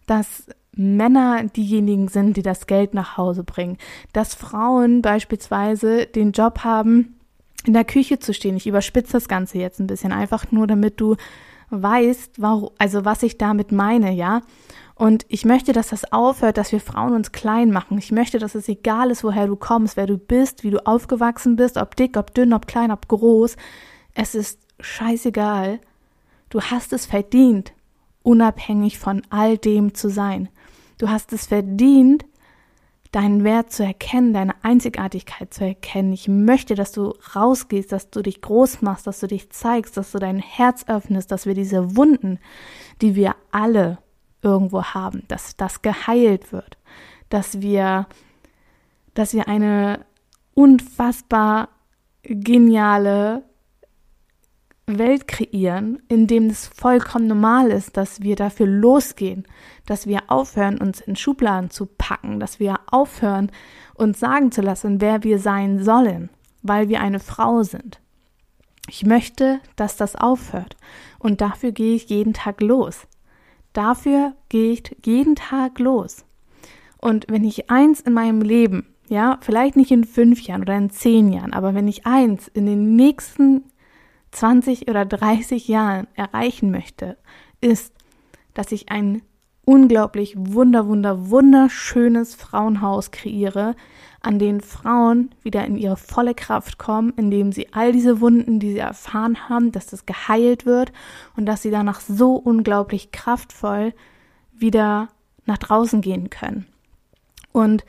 dass 0.07 0.47
Männer 0.73 1.43
diejenigen 1.43 2.07
sind, 2.07 2.35
die 2.35 2.41
das 2.41 2.67
Geld 2.67 2.93
nach 2.93 3.17
Hause 3.17 3.43
bringen, 3.43 3.77
dass 4.11 4.33
Frauen 4.33 5.01
beispielsweise 5.01 6.05
den 6.05 6.31
Job 6.31 6.59
haben, 6.63 7.15
in 7.65 7.73
der 7.73 7.85
Küche 7.85 8.19
zu 8.19 8.33
stehen. 8.33 8.55
Ich 8.55 8.67
überspitze 8.67 9.13
das 9.13 9.27
Ganze 9.27 9.57
jetzt 9.57 9.79
ein 9.79 9.87
bisschen, 9.87 10.11
einfach 10.11 10.51
nur 10.51 10.67
damit 10.67 10.99
du 10.99 11.15
weißt, 11.69 12.41
warum, 12.41 12.71
also 12.77 13.05
was 13.05 13.23
ich 13.23 13.37
damit 13.37 13.71
meine, 13.71 14.11
ja. 14.11 14.41
Und 14.95 15.25
ich 15.29 15.45
möchte, 15.45 15.71
dass 15.71 15.89
das 15.89 16.11
aufhört, 16.11 16.57
dass 16.57 16.71
wir 16.71 16.81
Frauen 16.81 17.13
uns 17.13 17.31
klein 17.31 17.71
machen. 17.71 17.97
Ich 17.97 18.11
möchte, 18.11 18.37
dass 18.37 18.55
es 18.55 18.67
egal 18.67 19.11
ist, 19.11 19.23
woher 19.23 19.47
du 19.47 19.55
kommst, 19.55 19.95
wer 19.95 20.07
du 20.07 20.17
bist, 20.17 20.63
wie 20.63 20.71
du 20.71 20.85
aufgewachsen 20.85 21.55
bist, 21.55 21.77
ob 21.77 21.95
dick, 21.95 22.17
ob 22.17 22.33
dünn, 22.33 22.53
ob 22.53 22.67
klein, 22.67 22.91
ob 22.91 23.07
groß. 23.07 23.55
Es 24.13 24.35
ist 24.35 24.59
scheißegal. 24.79 25.79
Du 26.49 26.61
hast 26.61 26.93
es 26.93 27.05
verdient, 27.05 27.73
unabhängig 28.23 28.99
von 28.99 29.21
all 29.29 29.57
dem 29.57 29.93
zu 29.93 30.09
sein. 30.09 30.49
Du 30.97 31.09
hast 31.09 31.31
es 31.33 31.47
verdient, 31.47 32.25
deinen 33.11 33.43
Wert 33.43 33.71
zu 33.71 33.83
erkennen, 33.83 34.33
deine 34.33 34.53
Einzigartigkeit 34.63 35.53
zu 35.53 35.65
erkennen. 35.65 36.13
Ich 36.13 36.27
möchte, 36.27 36.75
dass 36.75 36.91
du 36.91 37.15
rausgehst, 37.35 37.91
dass 37.91 38.09
du 38.11 38.21
dich 38.21 38.41
groß 38.41 38.81
machst, 38.81 39.07
dass 39.07 39.19
du 39.19 39.27
dich 39.27 39.49
zeigst, 39.49 39.97
dass 39.97 40.11
du 40.11 40.19
dein 40.19 40.39
Herz 40.39 40.85
öffnest, 40.87 41.31
dass 41.31 41.45
wir 41.45 41.55
diese 41.55 41.95
Wunden, 41.95 42.39
die 43.01 43.15
wir 43.15 43.35
alle 43.51 43.97
irgendwo 44.41 44.83
haben, 44.83 45.23
dass 45.27 45.57
das 45.57 45.81
geheilt 45.81 46.51
wird, 46.51 46.77
dass 47.29 47.61
wir, 47.61 48.07
dass 49.15 49.33
wir 49.33 49.47
eine 49.47 50.05
unfassbar 50.53 51.69
geniale 52.21 53.43
Welt 54.97 55.27
kreieren, 55.27 56.01
in 56.07 56.25
dem 56.25 56.47
es 56.47 56.67
vollkommen 56.67 57.27
normal 57.27 57.69
ist, 57.69 57.97
dass 57.97 58.21
wir 58.21 58.35
dafür 58.35 58.65
losgehen, 58.65 59.45
dass 59.85 60.07
wir 60.07 60.23
aufhören, 60.27 60.79
uns 60.79 61.01
in 61.01 61.15
Schubladen 61.15 61.69
zu 61.69 61.85
packen, 61.85 62.39
dass 62.39 62.59
wir 62.59 62.79
aufhören, 62.89 63.51
uns 63.93 64.19
sagen 64.19 64.51
zu 64.51 64.61
lassen, 64.61 65.01
wer 65.01 65.23
wir 65.23 65.39
sein 65.39 65.83
sollen, 65.83 66.29
weil 66.63 66.89
wir 66.89 67.01
eine 67.01 67.19
Frau 67.19 67.63
sind. 67.63 67.99
Ich 68.87 69.05
möchte, 69.05 69.59
dass 69.75 69.97
das 69.97 70.15
aufhört 70.15 70.75
und 71.19 71.41
dafür 71.41 71.71
gehe 71.71 71.95
ich 71.95 72.09
jeden 72.09 72.33
Tag 72.33 72.61
los. 72.61 73.07
Dafür 73.73 74.33
gehe 74.49 74.71
ich 74.71 74.95
jeden 75.05 75.35
Tag 75.35 75.77
los. 75.77 76.25
Und 76.97 77.27
wenn 77.29 77.43
ich 77.43 77.69
eins 77.69 78.01
in 78.01 78.13
meinem 78.13 78.41
Leben, 78.41 78.87
ja, 79.09 79.37
vielleicht 79.41 79.75
nicht 79.75 79.91
in 79.91 80.03
fünf 80.05 80.41
Jahren 80.41 80.61
oder 80.61 80.77
in 80.77 80.89
zehn 80.89 81.31
Jahren, 81.31 81.53
aber 81.53 81.73
wenn 81.75 81.87
ich 81.87 82.05
eins 82.05 82.47
in 82.47 82.65
den 82.65 82.95
nächsten 82.95 83.63
20 84.31 84.89
oder 84.89 85.05
30 85.05 85.67
Jahren 85.67 86.07
erreichen 86.15 86.71
möchte, 86.71 87.17
ist, 87.61 87.93
dass 88.53 88.71
ich 88.71 88.91
ein 88.91 89.21
unglaublich 89.65 90.33
wunder, 90.35 90.87
wunder, 90.87 91.29
wunderschönes 91.29 92.35
Frauenhaus 92.35 93.11
kreiere, 93.11 93.75
an 94.21 94.39
dem 94.39 94.59
Frauen 94.59 95.29
wieder 95.43 95.65
in 95.65 95.77
ihre 95.77 95.95
volle 95.95 96.33
Kraft 96.33 96.77
kommen, 96.77 97.13
indem 97.15 97.51
sie 97.51 97.71
all 97.71 97.91
diese 97.91 98.19
Wunden, 98.19 98.59
die 98.59 98.73
sie 98.73 98.79
erfahren 98.79 99.47
haben, 99.47 99.71
dass 99.71 99.87
das 99.87 100.05
geheilt 100.05 100.65
wird 100.65 100.91
und 101.37 101.45
dass 101.45 101.61
sie 101.61 101.71
danach 101.71 102.01
so 102.01 102.33
unglaublich 102.33 103.11
kraftvoll 103.11 103.93
wieder 104.51 105.09
nach 105.45 105.57
draußen 105.57 106.01
gehen 106.01 106.29
können. 106.29 106.65
Und 107.51 107.85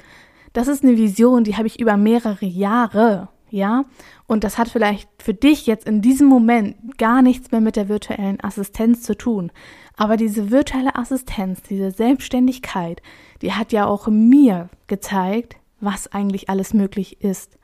das 0.52 0.68
ist 0.68 0.84
eine 0.84 0.96
Vision, 0.96 1.44
die 1.44 1.56
habe 1.56 1.66
ich 1.66 1.80
über 1.80 1.96
mehrere 1.96 2.46
Jahre 2.46 3.28
ja? 3.50 3.84
Und 4.26 4.44
das 4.44 4.58
hat 4.58 4.68
vielleicht 4.68 5.08
für 5.22 5.34
dich 5.34 5.66
jetzt 5.66 5.86
in 5.86 6.02
diesem 6.02 6.26
Moment 6.28 6.98
gar 6.98 7.22
nichts 7.22 7.50
mehr 7.50 7.60
mit 7.60 7.76
der 7.76 7.88
virtuellen 7.88 8.42
Assistenz 8.42 9.02
zu 9.02 9.16
tun. 9.16 9.52
Aber 9.96 10.16
diese 10.16 10.50
virtuelle 10.50 10.96
Assistenz, 10.96 11.62
diese 11.62 11.90
Selbstständigkeit, 11.90 13.02
die 13.42 13.52
hat 13.52 13.72
ja 13.72 13.86
auch 13.86 14.08
mir 14.08 14.70
gezeigt, 14.86 15.56
was 15.80 16.12
eigentlich 16.12 16.48
alles 16.48 16.74
möglich 16.74 17.20
ist. 17.22 17.58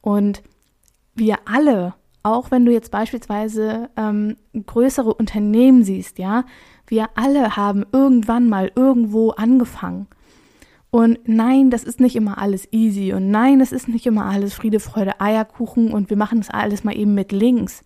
Und 0.00 0.42
wir 1.14 1.38
alle, 1.44 1.94
auch 2.22 2.50
wenn 2.50 2.64
du 2.64 2.72
jetzt 2.72 2.90
beispielsweise 2.90 3.90
ähm, 3.96 4.36
größere 4.54 5.12
Unternehmen 5.12 5.82
siehst, 5.82 6.18
ja, 6.18 6.44
wir 6.86 7.10
alle 7.16 7.56
haben 7.56 7.84
irgendwann 7.92 8.48
mal 8.48 8.72
irgendwo 8.74 9.30
angefangen. 9.30 10.06
Und 10.90 11.18
nein, 11.28 11.70
das 11.70 11.84
ist 11.84 12.00
nicht 12.00 12.16
immer 12.16 12.38
alles 12.38 12.66
easy. 12.72 13.12
Und 13.12 13.30
nein, 13.30 13.58
das 13.58 13.72
ist 13.72 13.88
nicht 13.88 14.06
immer 14.06 14.24
alles 14.24 14.54
Friede, 14.54 14.80
Freude, 14.80 15.20
Eierkuchen 15.20 15.92
und 15.92 16.10
wir 16.10 16.16
machen 16.16 16.38
das 16.38 16.50
alles 16.50 16.84
mal 16.84 16.96
eben 16.96 17.14
mit 17.14 17.32
links. 17.32 17.84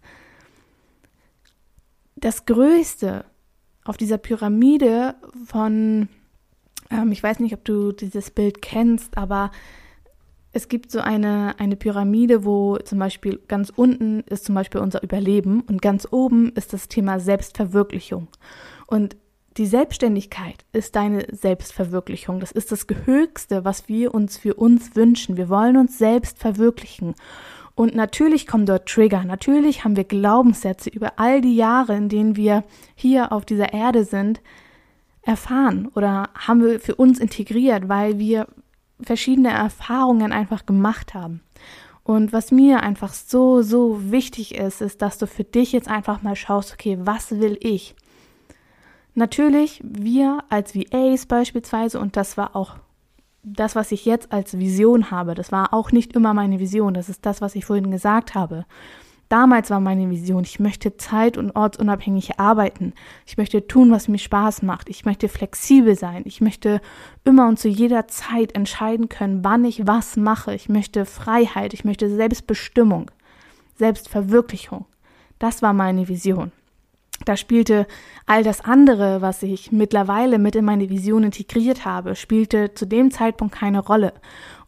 Das 2.15 2.47
Größte 2.47 3.25
auf 3.85 3.97
dieser 3.97 4.19
Pyramide 4.19 5.17
von 5.45 6.09
Ähm, 6.93 7.13
ich 7.13 7.23
weiß 7.23 7.41
nicht, 7.41 7.55
ob 7.55 7.65
du 7.65 7.93
dieses 7.93 8.31
Bild 8.31 8.63
kennst, 8.63 9.17
aber 9.17 9.51
es 10.53 10.69
gibt 10.69 10.91
so 10.91 11.01
eine, 11.01 11.59
eine 11.59 11.77
Pyramide, 11.77 12.45
wo 12.45 12.77
zum 12.77 12.99
Beispiel 12.99 13.41
ganz 13.49 13.73
unten 13.75 14.21
ist 14.21 14.45
zum 14.45 14.55
Beispiel 14.55 14.81
unser 14.83 15.03
Überleben 15.03 15.63
und 15.63 15.81
ganz 15.81 16.07
oben 16.11 16.53
ist 16.55 16.73
das 16.75 16.89
Thema 16.89 17.19
Selbstverwirklichung. 17.21 18.29
Und 18.87 19.17
die 19.57 19.67
Selbstständigkeit 19.67 20.65
ist 20.73 20.97
deine 20.97 21.27
Selbstverwirklichung. 21.31 22.41
Das 22.41 22.53
ist 22.53 22.73
das 22.73 22.87
Höchste, 23.05 23.65
was 23.65 23.89
wir 23.89 24.15
uns 24.15 24.39
für 24.39 24.55
uns 24.55 24.97
wünschen. 24.97 25.37
Wir 25.37 25.49
wollen 25.49 25.77
uns 25.77 25.99
selbst 25.99 26.39
verwirklichen. 26.39 27.15
Und 27.75 27.95
natürlich 27.95 28.47
kommen 28.47 28.67
dort 28.67 28.89
Trigger. 28.89 29.25
Natürlich 29.25 29.85
haben 29.85 29.97
wir 29.97 30.05
Glaubenssätze 30.05 30.91
über 30.91 31.19
all 31.19 31.41
die 31.41 31.57
Jahre, 31.57 31.97
in 31.97 32.09
denen 32.09 32.37
wir 32.37 32.65
hier 32.95 33.33
auf 33.33 33.45
dieser 33.45 33.73
Erde 33.73 34.05
sind, 34.05 34.41
erfahren 35.23 35.89
oder 35.95 36.31
haben 36.35 36.63
wir 36.63 36.81
für 36.81 36.97
uns 36.97 37.19
integriert, 37.21 37.89
weil 37.89 38.19
wir 38.19 38.49
verschiedene 39.01 39.51
Erfahrungen 39.51 40.33
einfach 40.33 40.67
gemacht 40.67 41.15
haben. 41.15 41.41
Und 42.05 42.33
was 42.33 42.51
mir 42.51 42.83
einfach 42.83 43.13
so, 43.13 43.63
so 43.63 44.11
wichtig 44.11 44.57
ist, 44.57 44.81
ist, 44.81 45.03
dass 45.03 45.19
du 45.19 45.27
für 45.27 45.45
dich 45.45 45.73
jetzt 45.73 45.89
einfach 45.89 46.23
mal 46.23 46.35
schaust, 46.35 46.73
okay, 46.73 46.99
was 47.01 47.31
will 47.31 47.57
ich? 47.61 47.95
Natürlich, 49.15 49.81
wir 49.85 50.39
als 50.49 50.75
VAs 50.75 51.27
beispielsweise, 51.27 52.01
und 52.01 52.17
das 52.17 52.37
war 52.37 52.57
auch 52.57 52.77
das, 53.43 53.75
was 53.75 53.93
ich 53.93 54.05
jetzt 54.07 54.33
als 54.33 54.59
Vision 54.59 55.11
habe, 55.11 55.35
das 55.35 55.53
war 55.53 55.75
auch 55.75 55.93
nicht 55.93 56.15
immer 56.15 56.33
meine 56.33 56.61
Vision, 56.61 56.95
das 56.95 57.09
ist 57.09 57.27
das, 57.27 57.41
was 57.41 57.55
ich 57.55 57.65
vorhin 57.65 57.91
gesagt 57.91 58.35
habe. 58.35 58.65
Damals 59.29 59.71
war 59.71 59.81
meine 59.81 60.11
Vision, 60.11 60.45
ich 60.45 60.61
möchte 60.61 60.99
zeit- 60.99 61.39
und 61.39 61.57
ortsunabhängig 61.57 62.39
arbeiten. 62.39 62.93
Ich 63.25 63.39
möchte 63.39 63.67
tun, 63.67 63.91
was 63.91 64.07
mir 64.07 64.19
Spaß 64.19 64.61
macht. 64.61 64.91
Ich 64.91 65.07
möchte 65.07 65.27
flexibel 65.31 65.97
sein. 65.97 66.25
Ich 66.27 66.43
möchte 66.43 66.83
immer 67.25 67.49
und 67.49 67.59
zu 67.59 67.69
jeder 67.69 68.07
Zeit 68.09 68.55
entscheiden 68.55 69.09
können, 69.09 69.43
wann 69.43 69.65
ich 69.65 69.87
was 69.87 70.19
mache. 70.19 70.55
Ich 70.55 70.69
möchte 70.69 71.07
Freiheit. 71.07 71.73
Ich 71.73 71.83
möchte 71.83 72.15
Selbstbestimmung, 72.15 73.11
Selbstverwirklichung. 73.77 74.85
Das 75.39 75.63
war 75.63 75.73
meine 75.73 76.09
Vision. 76.09 76.53
Da 77.25 77.37
spielte 77.37 77.87
all 78.27 78.43
das 78.43 78.61
andere, 78.63 79.23
was 79.23 79.43
ich 79.43 79.73
mittlerweile 79.73 80.39
mit 80.39 80.57
in 80.57 80.65
meine 80.65 80.91
Vision 80.91 81.25
integriert 81.25 81.85
habe, 81.85 82.17
spielte 82.17 82.75
zu 82.75 82.87
dem 82.87 83.11
Zeitpunkt 83.11 83.55
keine 83.55 83.81
Rolle. 83.81 84.13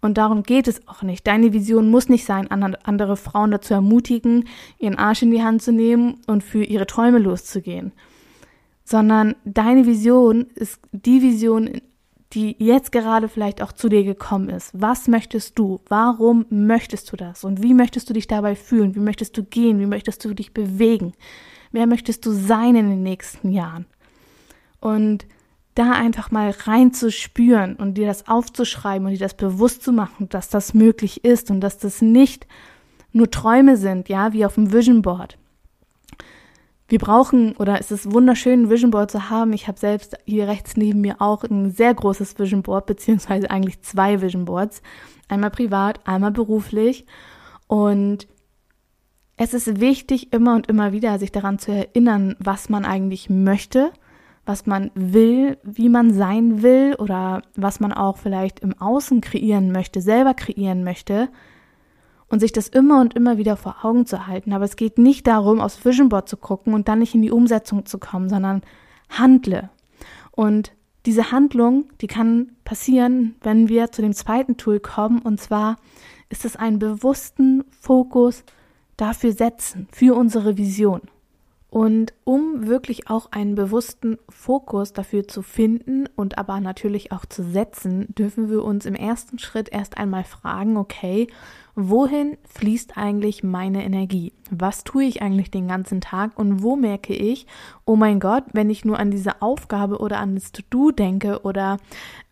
Und 0.00 0.18
darum 0.18 0.42
geht 0.42 0.68
es 0.68 0.87
auch 0.87 1.02
nicht. 1.02 1.26
Deine 1.26 1.52
Vision 1.52 1.90
muss 1.90 2.08
nicht 2.08 2.25
sein, 2.25 2.50
andere 2.50 3.16
Frauen 3.16 3.50
dazu 3.50 3.75
ermutigen, 3.75 4.46
ihren 4.78 4.99
Arsch 4.99 5.23
in 5.23 5.30
die 5.30 5.42
Hand 5.42 5.62
zu 5.62 5.73
nehmen 5.73 6.20
und 6.26 6.44
für 6.44 6.62
ihre 6.62 6.87
Träume 6.87 7.18
loszugehen. 7.18 7.92
Sondern 8.84 9.34
deine 9.44 9.87
Vision 9.87 10.46
ist 10.54 10.78
die 10.92 11.23
Vision, 11.23 11.80
die 12.34 12.56
jetzt 12.58 12.92
gerade 12.92 13.28
vielleicht 13.28 13.62
auch 13.62 13.73
zu 13.73 13.88
dir 13.88 14.04
gekommen 14.04 14.50
ist. 14.50 14.70
Was 14.75 15.08
möchtest 15.08 15.58
du? 15.58 15.80
Warum 15.88 16.44
möchtest 16.50 17.11
du 17.12 17.16
das? 17.16 17.44
Und 17.44 17.62
wie 17.62 17.75
möchtest 17.75 18.11
du 18.11 18.12
dich 18.12 18.26
dabei 18.26 18.56
fühlen? 18.56 18.94
Wie 18.94 19.00
möchtest 19.00 19.37
du 19.38 19.44
gehen? 19.44 19.78
Wie 19.78 19.87
möchtest 19.87 20.25
du 20.25 20.34
dich 20.34 20.52
bewegen? 20.52 21.14
Wer 21.75 21.88
möchtest 21.88 22.25
du 22.25 22.31
sein 22.31 22.76
in 22.76 22.88
den 22.88 23.02
nächsten 23.02 23.50
Jahren? 23.50 23.87
Und 24.78 25.26
da 25.75 25.90
einfach 25.90 26.31
mal 26.31 26.50
reinzuspüren 26.50 27.75
und 27.75 27.95
dir 27.95 28.07
das 28.07 28.28
aufzuschreiben 28.28 29.09
und 29.09 29.12
dir 29.12 29.19
das 29.19 29.35
bewusst 29.35 29.83
zu 29.83 29.93
machen, 29.93 30.28
dass 30.28 30.49
das 30.49 30.73
möglich 30.73 31.25
ist 31.25 31.50
und 31.50 31.61
dass 31.61 31.78
das 31.78 32.00
nicht 32.00 32.47
nur 33.11 33.28
Träume 33.28 33.76
sind, 33.76 34.09
ja, 34.09 34.33
wie 34.33 34.47
auf 34.47 34.54
dem 34.54 34.73
Vision 34.73 35.02
Board. 35.02 35.37
Wir 36.87 37.00
brauchen, 37.00 37.57
oder 37.57 37.81
es 37.81 37.90
ist 37.90 38.12
wunderschön, 38.12 38.62
ein 38.62 38.71
Vision 38.71 38.93
Board 38.93 39.11
zu 39.11 39.28
haben. 39.28 39.52
Ich 39.52 39.66
habe 39.66 39.81
selbst 39.81 40.16
hier 40.26 40.47
rechts 40.47 40.76
neben 40.76 41.00
mir 41.00 41.21
auch 41.21 41.43
ein 41.43 41.73
sehr 41.73 41.93
großes 41.93 42.38
Vision 42.38 42.62
Board, 42.62 42.87
beziehungsweise 42.87 43.50
eigentlich 43.50 43.83
zwei 43.83 44.23
Vision 44.23 44.45
Boards. 44.45 44.81
Einmal 45.26 45.50
privat, 45.50 46.07
einmal 46.07 46.31
beruflich. 46.31 47.04
Und 47.66 48.28
es 49.37 49.55
ist 49.55 49.81
wichtig, 49.81 50.32
immer 50.32 50.54
und 50.54 50.69
immer 50.69 50.93
wieder 50.93 51.19
sich 51.19 51.32
daran 51.32 51.58
zu 51.58 51.73
erinnern, 51.73 52.37
was 52.39 52.69
man 52.69 52.85
eigentlich 52.85 53.28
möchte, 53.28 53.93
was 54.47 54.67
man 54.67 54.91
will, 54.95 55.58
wie 55.65 55.89
man 55.89 56.13
sein 56.13 56.63
will 56.63 56.95
oder 56.99 57.43
was 57.56 57.80
man 57.80 57.93
auch 57.93 58.17
vielleicht 58.17 58.61
im 58.61 58.78
Außen 58.78 59.21
kreieren 59.21 59.73
möchte, 59.73 60.00
selber 60.00 60.35
kreieren 60.35 60.85
möchte 60.85 61.28
und 62.28 62.41
sich 62.41 62.52
das 62.52 62.69
immer 62.69 63.00
und 63.00 63.15
immer 63.15 63.39
wieder 63.39 63.56
vor 63.56 63.85
Augen 63.85 64.06
zu 64.06 64.26
halten. 64.26 64.52
Aber 64.52 64.65
es 64.65 64.76
geht 64.76 64.99
nicht 64.99 65.26
darum, 65.26 65.61
aufs 65.61 65.85
Vision 65.85 66.08
Board 66.08 66.28
zu 66.28 66.37
gucken 66.37 66.75
und 66.75 66.89
dann 66.89 67.00
nicht 67.00 67.15
in 67.15 67.23
die 67.23 67.30
Umsetzung 67.30 67.87
zu 67.87 67.99
kommen, 67.99 68.28
sondern 68.28 68.63
handle. 69.08 69.71
Und 70.30 70.73
diese 71.06 71.32
Handlung, 71.32 71.87
die 72.00 72.06
kann 72.06 72.52
passieren, 72.65 73.35
wenn 73.43 73.69
wir 73.69 73.91
zu 73.93 74.00
dem 74.00 74.13
zweiten 74.13 74.56
Tool 74.56 74.80
kommen, 74.80 75.21
und 75.21 75.41
zwar 75.41 75.76
ist 76.28 76.45
es 76.45 76.56
einen 76.56 76.78
bewussten 76.78 77.65
Fokus 77.71 78.45
dafür 78.97 79.33
setzen, 79.33 79.89
für 79.93 80.15
unsere 80.15 80.57
Vision. 80.57 81.02
Und 81.75 82.15
um 82.23 82.69
wirklich 82.69 83.11
auch 83.11 83.33
einen 83.33 83.57
bewussten 83.57 84.19
Fokus 84.28 84.93
dafür 84.93 85.26
zu 85.26 85.43
finden 85.43 86.09
und 86.15 86.39
aber 86.39 86.61
natürlich 86.61 87.11
auch 87.11 87.26
zu 87.26 87.43
setzen, 87.43 88.15
dürfen 88.15 88.49
wir 88.49 88.63
uns 88.63 88.87
im 88.87 88.95
ersten 88.95 89.41
Schritt 89.41 89.71
erst 89.73 89.99
einmal 89.99 90.23
fragen, 90.23 90.76
okay, 90.76 91.26
wohin 91.75 92.39
fließt 92.45 92.97
eigentlich 92.97 93.43
meine 93.43 93.85
Energie? 93.85 94.33
Was 94.52 94.85
tue 94.85 95.02
ich 95.02 95.21
eigentlich 95.21 95.50
den 95.50 95.67
ganzen 95.67 96.00
Tag 96.00 96.39
und 96.39 96.63
wo 96.63 96.76
merke 96.76 97.13
ich, 97.13 97.49
oh 97.85 97.97
mein 97.97 98.21
Gott, 98.21 98.45
wenn 98.52 98.71
ich 98.71 98.85
nur 98.85 99.00
an 99.00 99.11
diese 99.11 99.43
Aufgabe 99.43 99.99
oder 99.99 100.19
an 100.21 100.37
das 100.37 100.52
To-Do 100.52 100.93
denke 100.93 101.41
oder 101.43 101.78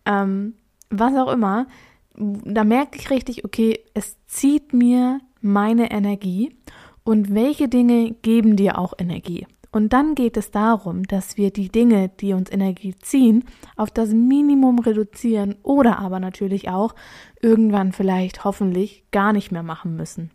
ähm, 0.05 0.53
was 0.89 1.13
auch 1.17 1.33
immer, 1.33 1.67
da 2.15 2.63
merke 2.63 2.97
ich 2.97 3.09
richtig, 3.09 3.43
okay, 3.43 3.83
es 3.93 4.15
zieht 4.27 4.71
mir 4.71 5.19
meine 5.43 5.91
Energie 5.91 6.55
und 7.03 7.33
welche 7.33 7.67
Dinge 7.67 8.15
geben 8.21 8.55
dir 8.55 8.77
auch 8.77 8.93
Energie. 8.97 9.45
Und 9.71 9.91
dann 9.91 10.13
geht 10.13 10.37
es 10.37 10.51
darum, 10.51 11.03
dass 11.03 11.35
wir 11.35 11.49
die 11.49 11.69
Dinge, 11.69 12.09
die 12.19 12.33
uns 12.33 12.51
Energie 12.51 12.95
ziehen, 12.95 13.43
auf 13.75 13.89
das 13.89 14.09
Minimum 14.09 14.77
reduzieren 14.77 15.55
oder 15.63 15.97
aber 15.97 16.19
natürlich 16.19 16.69
auch 16.69 16.93
irgendwann 17.41 17.91
vielleicht 17.91 18.43
hoffentlich 18.43 19.03
gar 19.11 19.33
nicht 19.33 19.51
mehr 19.51 19.63
machen 19.63 19.95
müssen. 19.95 20.29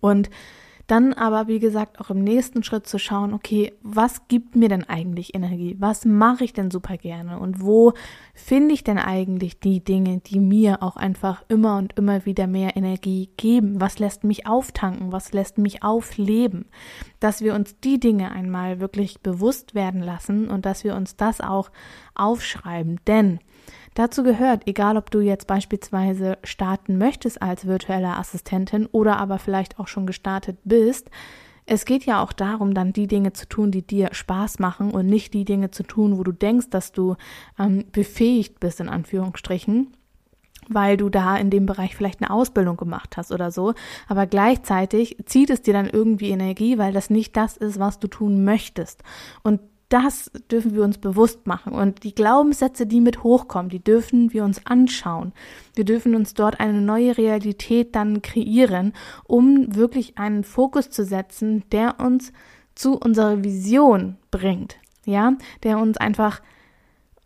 Und 0.00 0.30
dann 0.92 1.14
aber, 1.14 1.48
wie 1.48 1.58
gesagt, 1.58 2.00
auch 2.00 2.10
im 2.10 2.22
nächsten 2.22 2.62
Schritt 2.62 2.86
zu 2.86 2.98
schauen, 2.98 3.32
okay, 3.32 3.72
was 3.80 4.28
gibt 4.28 4.56
mir 4.56 4.68
denn 4.68 4.86
eigentlich 4.86 5.34
Energie? 5.34 5.74
Was 5.78 6.04
mache 6.04 6.44
ich 6.44 6.52
denn 6.52 6.70
super 6.70 6.98
gerne? 6.98 7.38
Und 7.38 7.62
wo 7.62 7.94
finde 8.34 8.74
ich 8.74 8.84
denn 8.84 8.98
eigentlich 8.98 9.58
die 9.58 9.82
Dinge, 9.82 10.18
die 10.18 10.38
mir 10.38 10.82
auch 10.82 10.96
einfach 10.96 11.44
immer 11.48 11.78
und 11.78 11.96
immer 11.96 12.26
wieder 12.26 12.46
mehr 12.46 12.76
Energie 12.76 13.30
geben? 13.38 13.80
Was 13.80 14.00
lässt 14.00 14.22
mich 14.22 14.46
auftanken? 14.46 15.12
Was 15.12 15.32
lässt 15.32 15.56
mich 15.56 15.82
aufleben? 15.82 16.66
Dass 17.20 17.40
wir 17.40 17.54
uns 17.54 17.80
die 17.80 17.98
Dinge 17.98 18.30
einmal 18.30 18.78
wirklich 18.78 19.22
bewusst 19.22 19.74
werden 19.74 20.02
lassen 20.02 20.50
und 20.50 20.66
dass 20.66 20.84
wir 20.84 20.94
uns 20.94 21.16
das 21.16 21.40
auch 21.40 21.70
aufschreiben. 22.14 23.00
Denn 23.06 23.40
Dazu 23.94 24.22
gehört, 24.22 24.66
egal 24.66 24.96
ob 24.96 25.10
du 25.10 25.20
jetzt 25.20 25.46
beispielsweise 25.46 26.38
starten 26.44 26.96
möchtest 26.96 27.42
als 27.42 27.66
virtuelle 27.66 28.16
Assistentin 28.16 28.86
oder 28.86 29.18
aber 29.18 29.38
vielleicht 29.38 29.78
auch 29.78 29.88
schon 29.88 30.06
gestartet 30.06 30.58
bist, 30.64 31.10
es 31.64 31.84
geht 31.84 32.04
ja 32.04 32.22
auch 32.22 32.32
darum, 32.32 32.74
dann 32.74 32.92
die 32.92 33.06
Dinge 33.06 33.32
zu 33.32 33.48
tun, 33.48 33.70
die 33.70 33.86
dir 33.86 34.08
Spaß 34.12 34.58
machen 34.58 34.90
und 34.90 35.06
nicht 35.06 35.32
die 35.32 35.44
Dinge 35.44 35.70
zu 35.70 35.84
tun, 35.84 36.18
wo 36.18 36.24
du 36.24 36.32
denkst, 36.32 36.70
dass 36.70 36.92
du 36.92 37.16
ähm, 37.58 37.84
befähigt 37.92 38.60
bist, 38.60 38.80
in 38.80 38.88
Anführungsstrichen 38.88 39.94
weil 40.68 40.96
du 40.96 41.08
da 41.08 41.36
in 41.36 41.50
dem 41.50 41.66
Bereich 41.66 41.96
vielleicht 41.96 42.22
eine 42.22 42.30
Ausbildung 42.30 42.76
gemacht 42.76 43.16
hast 43.16 43.32
oder 43.32 43.50
so. 43.50 43.74
Aber 44.08 44.26
gleichzeitig 44.26 45.16
zieht 45.26 45.50
es 45.50 45.62
dir 45.62 45.74
dann 45.74 45.88
irgendwie 45.88 46.30
Energie, 46.30 46.78
weil 46.78 46.92
das 46.92 47.10
nicht 47.10 47.36
das 47.36 47.56
ist, 47.56 47.78
was 47.78 47.98
du 47.98 48.08
tun 48.08 48.44
möchtest. 48.44 49.02
Und 49.42 49.60
das 49.92 50.30
dürfen 50.50 50.74
wir 50.74 50.84
uns 50.84 50.96
bewusst 50.96 51.46
machen. 51.46 51.74
Und 51.74 52.02
die 52.04 52.14
Glaubenssätze, 52.14 52.86
die 52.86 53.02
mit 53.02 53.22
hochkommen, 53.22 53.68
die 53.68 53.84
dürfen 53.84 54.32
wir 54.32 54.42
uns 54.42 54.64
anschauen. 54.64 55.32
Wir 55.74 55.84
dürfen 55.84 56.14
uns 56.14 56.32
dort 56.32 56.60
eine 56.60 56.80
neue 56.80 57.18
Realität 57.18 57.94
dann 57.94 58.22
kreieren, 58.22 58.94
um 59.24 59.74
wirklich 59.76 60.16
einen 60.16 60.44
Fokus 60.44 60.88
zu 60.88 61.04
setzen, 61.04 61.64
der 61.72 62.00
uns 62.00 62.32
zu 62.74 62.96
unserer 62.96 63.44
Vision 63.44 64.16
bringt. 64.30 64.76
Ja, 65.04 65.34
der 65.62 65.78
uns 65.78 65.98
einfach 65.98 66.40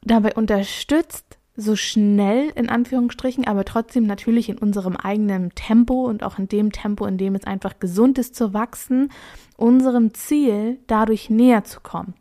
dabei 0.02 0.35
unterstützt, 0.35 1.38
so 1.57 1.76
schnell 1.76 2.50
in 2.55 2.68
Anführungsstrichen, 2.68 3.46
aber 3.46 3.64
trotzdem 3.64 4.07
natürlich 4.07 4.48
in 4.48 4.59
unserem 4.59 4.96
eigenen 4.96 5.55
Tempo 5.55 6.05
und 6.07 6.22
auch 6.22 6.38
in 6.38 6.48
dem 6.48 6.72
Tempo, 6.72 7.07
in 7.07 7.16
dem 7.16 7.35
es 7.35 7.44
einfach 7.44 7.79
gesund 7.79 8.18
ist 8.18 8.35
zu 8.35 8.52
wachsen, 8.52 9.11
unserem 9.57 10.12
Ziel 10.14 10.79
dadurch 10.87 11.31
näher 11.31 11.64
zu 11.64 11.81
kommen. 11.81 12.14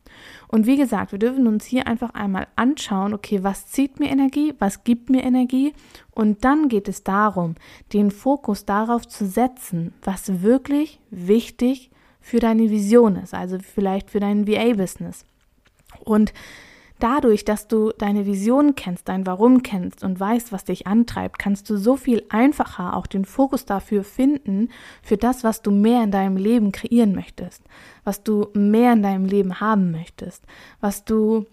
Und 0.56 0.68
wie 0.68 0.78
gesagt, 0.78 1.12
wir 1.12 1.20
dürfen 1.20 1.48
uns 1.48 1.66
hier 1.66 1.86
einfach 1.86 2.12
einmal 2.12 2.48
anschauen, 2.56 3.14
okay, 3.14 3.44
was 3.44 3.68
zieht 3.68 4.00
mir 4.00 4.10
Energie, 4.10 4.54
was 4.58 4.86
gibt 4.86 5.10
mir 5.10 5.22
Energie 5.22 5.74
und 6.12 6.46
dann 6.46 6.70
geht 6.70 6.88
es 6.88 7.04
darum, 7.04 7.56
den 7.92 8.10
Fokus 8.10 8.64
darauf 8.64 9.06
zu 9.06 9.26
setzen, 9.26 9.94
was 10.02 10.44
wirklich 10.44 11.02
wichtig 11.10 11.92
für 12.22 12.40
deine 12.40 12.70
Vision 12.70 13.18
ist, 13.18 13.34
also 13.34 13.58
vielleicht 13.60 14.10
für 14.10 14.22
dein 14.22 14.48
VA-Business. 14.48 15.26
Und 16.06 16.34
dadurch, 17.00 17.46
dass 17.46 17.68
du 17.68 17.92
deine 17.98 18.26
Vision 18.26 18.76
kennst, 18.76 19.10
dein 19.10 19.26
Warum 19.26 19.64
kennst 19.64 20.04
und 20.04 20.20
weißt, 20.20 20.52
was 20.52 20.64
dich 20.64 20.88
antreibt, 20.88 21.40
kannst 21.40 21.70
du 21.70 21.78
so 21.78 21.98
viel 21.98 22.24
einfacher 22.30 22.96
auch 22.96 23.08
den 23.08 23.26
Fokus 23.26 23.66
dafür 23.66 24.04
finden, 24.04 24.70
für 25.02 25.18
das, 25.18 25.44
was 25.44 25.62
du 25.62 25.72
mehr 25.72 26.04
in 26.04 26.12
deinem 26.12 26.38
Leben 26.38 26.72
kreieren 26.72 27.14
möchtest, 27.14 27.64
was 28.04 28.24
du 28.24 28.48
mehr 28.54 28.94
in 28.94 29.04
deinem 29.04 29.26
Leben 29.26 29.60
haben 29.60 29.92
möchtest, 29.92 30.44
was 30.80 31.04
du, 31.04 31.46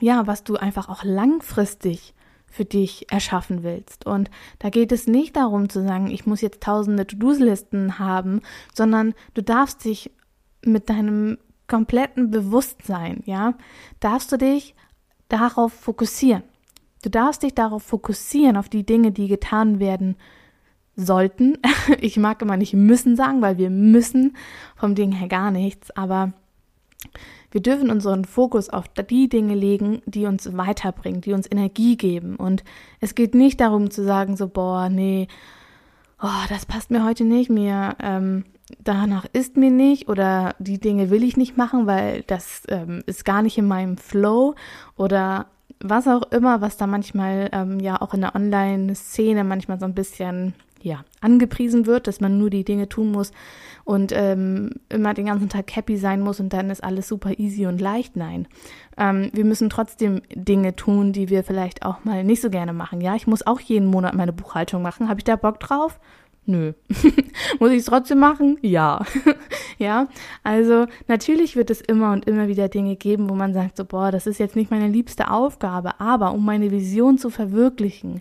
ja, 0.00 0.26
was 0.26 0.44
du 0.44 0.56
einfach 0.56 0.88
auch 0.88 1.04
langfristig 1.04 2.14
für 2.46 2.64
dich 2.64 3.10
erschaffen 3.10 3.64
willst. 3.64 4.06
Und 4.06 4.30
da 4.60 4.70
geht 4.70 4.92
es 4.92 5.08
nicht 5.08 5.34
darum 5.34 5.68
zu 5.68 5.82
sagen, 5.82 6.08
ich 6.08 6.24
muss 6.24 6.40
jetzt 6.40 6.62
tausende 6.62 7.04
To-Do-Listen 7.04 7.98
haben, 7.98 8.42
sondern 8.72 9.14
du 9.34 9.42
darfst 9.42 9.84
dich 9.84 10.12
mit 10.64 10.88
deinem 10.88 11.38
kompletten 11.68 12.30
Bewusstsein, 12.30 13.22
ja, 13.26 13.54
darfst 14.00 14.32
du 14.32 14.36
dich 14.36 14.74
darauf 15.28 15.72
fokussieren. 15.72 16.42
Du 17.02 17.10
darfst 17.10 17.42
dich 17.42 17.54
darauf 17.54 17.82
fokussieren, 17.82 18.56
auf 18.56 18.68
die 18.68 18.86
Dinge, 18.86 19.12
die 19.12 19.28
getan 19.28 19.78
werden 19.78 20.16
sollten. 20.96 21.58
Ich 22.00 22.16
mag 22.16 22.40
immer 22.40 22.56
nicht 22.56 22.72
müssen 22.72 23.14
sagen, 23.14 23.42
weil 23.42 23.58
wir 23.58 23.68
müssen 23.70 24.36
vom 24.76 24.94
Ding 24.94 25.12
her 25.12 25.28
gar 25.28 25.50
nichts, 25.50 25.90
aber 25.90 26.32
wir 27.50 27.60
dürfen 27.60 27.90
unseren 27.90 28.24
Fokus 28.24 28.70
auf 28.70 28.88
die 28.88 29.28
Dinge 29.28 29.54
legen, 29.54 30.02
die 30.06 30.26
uns 30.26 30.56
weiterbringen, 30.56 31.20
die 31.20 31.32
uns 31.34 31.50
Energie 31.50 31.96
geben. 31.96 32.36
Und 32.36 32.64
es 33.00 33.14
geht 33.14 33.34
nicht 33.34 33.60
darum 33.60 33.90
zu 33.90 34.02
sagen, 34.02 34.36
so, 34.36 34.48
boah, 34.48 34.88
nee, 34.88 35.28
oh, 36.24 36.46
das 36.48 36.64
passt 36.64 36.90
mir 36.90 37.04
heute 37.04 37.24
nicht, 37.24 37.50
mir 37.50 37.96
ähm, 38.00 38.44
danach 38.82 39.26
ist 39.32 39.58
mir 39.58 39.70
nicht 39.70 40.08
oder 40.08 40.54
die 40.58 40.80
Dinge 40.80 41.10
will 41.10 41.22
ich 41.22 41.36
nicht 41.36 41.58
machen, 41.58 41.86
weil 41.86 42.22
das 42.22 42.62
ähm, 42.68 43.02
ist 43.06 43.26
gar 43.26 43.42
nicht 43.42 43.58
in 43.58 43.68
meinem 43.68 43.98
Flow 43.98 44.54
oder 44.96 45.46
was 45.80 46.08
auch 46.08 46.22
immer, 46.32 46.62
was 46.62 46.78
da 46.78 46.86
manchmal 46.86 47.50
ähm, 47.52 47.78
ja 47.78 48.00
auch 48.00 48.14
in 48.14 48.22
der 48.22 48.34
Online-Szene 48.34 49.44
manchmal 49.44 49.78
so 49.78 49.84
ein 49.84 49.94
bisschen 49.94 50.54
ja 50.84 51.04
angepriesen 51.20 51.86
wird, 51.86 52.06
dass 52.06 52.20
man 52.20 52.38
nur 52.38 52.50
die 52.50 52.64
Dinge 52.64 52.88
tun 52.88 53.10
muss 53.10 53.32
und 53.84 54.12
ähm, 54.14 54.70
immer 54.88 55.14
den 55.14 55.26
ganzen 55.26 55.48
Tag 55.48 55.74
happy 55.74 55.96
sein 55.96 56.20
muss 56.20 56.40
und 56.40 56.52
dann 56.52 56.70
ist 56.70 56.82
alles 56.82 57.08
super 57.08 57.38
easy 57.38 57.66
und 57.66 57.80
leicht. 57.80 58.16
Nein, 58.16 58.46
ähm, 58.96 59.30
wir 59.32 59.44
müssen 59.44 59.70
trotzdem 59.70 60.22
Dinge 60.34 60.76
tun, 60.76 61.12
die 61.12 61.28
wir 61.28 61.44
vielleicht 61.44 61.84
auch 61.84 62.04
mal 62.04 62.24
nicht 62.24 62.42
so 62.42 62.50
gerne 62.50 62.72
machen. 62.72 63.00
Ja, 63.00 63.14
ich 63.14 63.26
muss 63.26 63.46
auch 63.46 63.60
jeden 63.60 63.88
Monat 63.88 64.14
meine 64.14 64.32
Buchhaltung 64.32 64.82
machen. 64.82 65.08
Habe 65.08 65.20
ich 65.20 65.24
da 65.24 65.36
Bock 65.36 65.60
drauf? 65.60 65.98
Nö. 66.46 66.74
Muss 67.58 67.70
ich 67.70 67.78
es 67.78 67.84
trotzdem 67.86 68.18
machen? 68.18 68.58
Ja. 68.60 69.00
ja. 69.78 70.08
Also 70.42 70.86
natürlich 71.08 71.56
wird 71.56 71.70
es 71.70 71.80
immer 71.80 72.12
und 72.12 72.26
immer 72.26 72.48
wieder 72.48 72.68
Dinge 72.68 72.96
geben, 72.96 73.30
wo 73.30 73.34
man 73.34 73.54
sagt, 73.54 73.78
so, 73.78 73.84
boah, 73.84 74.10
das 74.10 74.26
ist 74.26 74.38
jetzt 74.38 74.54
nicht 74.54 74.70
meine 74.70 74.88
liebste 74.88 75.30
Aufgabe, 75.30 76.00
aber 76.00 76.32
um 76.32 76.44
meine 76.44 76.70
Vision 76.70 77.16
zu 77.16 77.30
verwirklichen, 77.30 78.20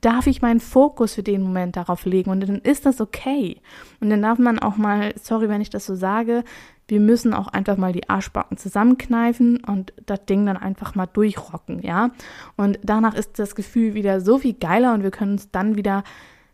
darf 0.00 0.26
ich 0.26 0.42
meinen 0.42 0.60
Fokus 0.60 1.14
für 1.14 1.22
den 1.22 1.42
Moment 1.42 1.76
darauf 1.76 2.04
legen 2.04 2.30
und 2.30 2.40
dann 2.40 2.58
ist 2.58 2.86
das 2.86 3.00
okay. 3.00 3.60
Und 4.00 4.10
dann 4.10 4.22
darf 4.22 4.38
man 4.38 4.58
auch 4.58 4.76
mal, 4.76 5.14
sorry, 5.20 5.48
wenn 5.48 5.60
ich 5.60 5.70
das 5.70 5.86
so 5.86 5.94
sage, 5.94 6.44
wir 6.86 7.00
müssen 7.00 7.34
auch 7.34 7.48
einfach 7.48 7.76
mal 7.76 7.92
die 7.92 8.08
Arschbacken 8.08 8.56
zusammenkneifen 8.56 9.62
und 9.64 9.92
das 10.06 10.24
Ding 10.24 10.46
dann 10.46 10.56
einfach 10.56 10.94
mal 10.94 11.06
durchrocken, 11.06 11.82
ja. 11.82 12.10
Und 12.56 12.78
danach 12.82 13.14
ist 13.14 13.38
das 13.38 13.54
Gefühl 13.54 13.94
wieder 13.94 14.20
so 14.20 14.38
viel 14.38 14.54
geiler 14.54 14.94
und 14.94 15.02
wir 15.02 15.10
können 15.10 15.32
uns 15.32 15.50
dann 15.50 15.76
wieder 15.76 16.02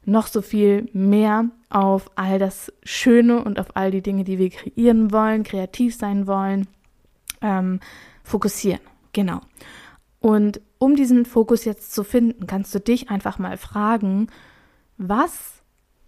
noch 0.05 0.27
so 0.27 0.43
viel 0.43 0.89
mehr 0.93 1.47
auf 1.71 2.11
all 2.17 2.39
das 2.39 2.73
Schöne 2.83 3.43
und 3.43 3.59
auf 3.59 3.77
all 3.77 3.91
die 3.91 4.03
Dinge, 4.03 4.25
die 4.25 4.39
wir 4.39 4.51
kreieren 4.51 5.13
wollen, 5.13 5.45
kreativ 5.45 5.95
sein 5.97 6.27
wollen, 6.27 6.67
ähm, 7.41 7.81
fokussieren. 8.23 8.81
Genau. 9.13 9.41
Und 10.21 10.61
um 10.85 10.97
diesen 10.97 11.25
Fokus 11.25 11.65
jetzt 11.65 11.95
zu 11.95 12.05
finden, 12.05 12.47
kannst 12.47 12.75
du 12.75 12.79
dich 12.79 13.09
einfach 13.09 13.39
mal 13.39 13.57
fragen, 13.57 14.27
was 14.99 15.63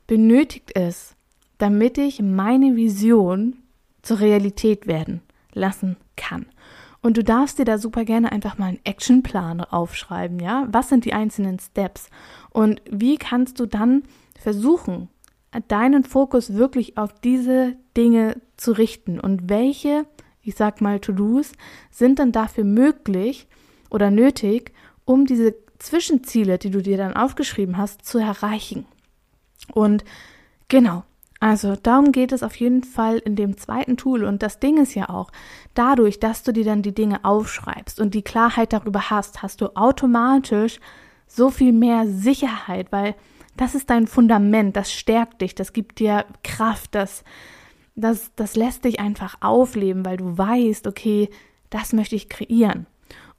benötigt 0.07 0.73
es, 0.75 1.17
damit 1.57 1.97
ich 1.97 2.21
meine 2.21 2.77
Vision 2.77 3.57
zur 4.03 4.21
Realität 4.21 4.87
werden 4.87 5.23
lassen 5.55 5.97
kann? 6.15 6.45
Und 7.01 7.17
du 7.17 7.25
darfst 7.25 7.59
dir 7.59 7.65
da 7.65 7.79
super 7.79 8.05
gerne 8.05 8.33
einfach 8.33 8.59
mal 8.59 8.67
einen 8.67 8.85
Actionplan 8.85 9.63
aufschreiben, 9.63 10.41
ja? 10.41 10.67
Was 10.71 10.91
sind 10.91 11.07
die 11.07 11.15
einzelnen 11.15 11.59
Steps? 11.59 12.11
Und 12.51 12.83
wie 12.91 13.17
kannst 13.17 13.59
du 13.59 13.67
dann 13.67 14.03
versuchen, 14.39 15.09
deinen 15.69 16.05
Fokus 16.05 16.53
wirklich 16.53 16.99
auf 16.99 17.15
diese 17.21 17.77
Dinge 17.97 18.43
zu 18.59 18.73
richten? 18.73 19.21
Und 19.21 19.49
welche, 19.49 20.05
ich 20.43 20.55
sag 20.55 20.83
mal, 20.83 21.01
To-Dos 21.01 21.53
sind 21.91 22.19
dann 22.19 22.33
dafür 22.33 22.65
möglich 22.65 23.49
oder 23.97 24.11
nötig, 24.11 24.73
um 25.05 25.27
diese 25.27 25.57
Zwischenziele, 25.79 26.59
die 26.59 26.71
du 26.71 26.83
dir 26.83 26.99
dann 26.99 27.17
aufgeschrieben 27.17 27.79
hast, 27.79 28.05
zu 28.05 28.19
erreichen? 28.19 28.87
Und 29.73 30.05
genau, 30.69 31.03
also 31.41 31.77
darum 31.77 32.13
geht 32.13 32.33
es 32.33 32.43
auf 32.43 32.57
jeden 32.57 32.85
Fall 32.85 33.19
in 33.19 33.37
dem 33.37 33.57
zweiten 33.57 33.97
Tool. 33.97 34.25
Und 34.25 34.43
das 34.43 34.61
Ding 34.61 34.79
ist 34.79 34.95
ja 34.95 35.09
auch, 35.09 35.31
dadurch, 35.75 36.21
dass 36.21 36.43
du 36.43 36.53
dir 36.53 36.65
dann 36.65 36.83
die 36.83 36.95
Dinge 36.95 37.25
aufschreibst 37.25 38.01
und 38.01 38.15
die 38.15 38.23
Klarheit 38.23 38.73
darüber 38.73 39.11
hast, 39.11 39.43
hast 39.43 39.61
du 39.61 39.75
automatisch 39.75 40.79
so 41.27 41.51
viel 41.51 41.73
mehr 41.73 42.07
Sicherheit, 42.07 42.93
weil 42.93 43.15
das 43.57 43.75
ist 43.75 43.91
dein 43.91 44.07
Fundament, 44.07 44.77
das 44.77 44.93
stärkt 44.93 45.41
dich, 45.41 45.55
das 45.55 45.73
gibt 45.73 45.99
dir 45.99 46.27
Kraft, 46.45 46.95
das, 46.95 47.25
das, 47.95 48.31
das 48.37 48.55
lässt 48.55 48.85
dich 48.85 49.01
einfach 49.01 49.37
aufleben, 49.41 50.05
weil 50.05 50.19
du 50.19 50.37
weißt, 50.37 50.87
okay, 50.87 51.31
das 51.71 51.93
möchte 51.93 52.17
ich 52.17 52.29
kreieren. 52.29 52.87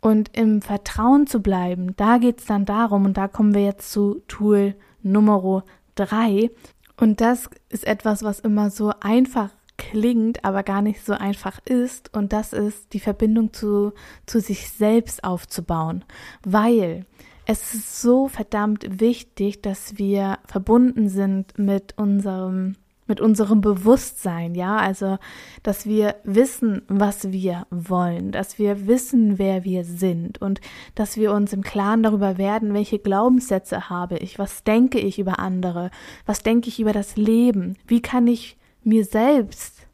Und 0.07 0.37
im 0.37 0.61
Vertrauen 0.61 1.27
zu 1.27 1.41
bleiben, 1.41 1.93
da 1.97 2.17
geht 2.17 2.39
es 2.39 2.45
dann 2.45 2.63
darum, 2.63 3.03
und 3.03 3.17
da 3.17 3.27
kommen 3.27 3.53
wir 3.53 3.65
jetzt 3.65 3.91
zu 3.91 4.21
Tool 4.29 4.73
Nummer 5.01 5.65
drei, 5.95 6.49
und 6.95 7.19
das 7.19 7.49
ist 7.67 7.85
etwas, 7.85 8.23
was 8.23 8.39
immer 8.39 8.69
so 8.69 8.93
einfach 9.01 9.49
klingt, 9.75 10.45
aber 10.45 10.63
gar 10.63 10.81
nicht 10.81 11.03
so 11.03 11.11
einfach 11.11 11.59
ist. 11.65 12.15
Und 12.15 12.31
das 12.31 12.53
ist 12.53 12.93
die 12.93 13.01
Verbindung 13.01 13.51
zu, 13.51 13.91
zu 14.25 14.39
sich 14.39 14.69
selbst 14.69 15.25
aufzubauen. 15.25 16.05
Weil 16.45 17.05
es 17.45 17.73
ist 17.73 18.01
so 18.01 18.29
verdammt 18.29 19.01
wichtig, 19.01 19.61
dass 19.61 19.97
wir 19.97 20.39
verbunden 20.45 21.09
sind 21.09 21.59
mit 21.59 21.97
unserem 21.97 22.77
mit 23.07 23.21
unserem 23.21 23.61
Bewusstsein, 23.61 24.53
ja, 24.53 24.77
also, 24.77 25.17
dass 25.63 25.85
wir 25.85 26.15
wissen, 26.23 26.81
was 26.87 27.31
wir 27.31 27.65
wollen, 27.69 28.31
dass 28.31 28.59
wir 28.59 28.87
wissen, 28.87 29.39
wer 29.39 29.63
wir 29.63 29.83
sind 29.83 30.41
und 30.41 30.61
dass 30.95 31.17
wir 31.17 31.33
uns 31.33 31.53
im 31.53 31.63
Klaren 31.63 32.03
darüber 32.03 32.37
werden, 32.37 32.73
welche 32.73 32.99
Glaubenssätze 32.99 33.89
habe 33.89 34.17
ich, 34.17 34.37
was 34.37 34.63
denke 34.63 34.99
ich 34.99 35.19
über 35.19 35.39
andere, 35.39 35.89
was 36.25 36.43
denke 36.43 36.67
ich 36.69 36.79
über 36.79 36.93
das 36.93 37.15
Leben, 37.15 37.77
wie 37.87 38.01
kann 38.01 38.27
ich 38.27 38.57
mir 38.83 39.05
selbst 39.05 39.87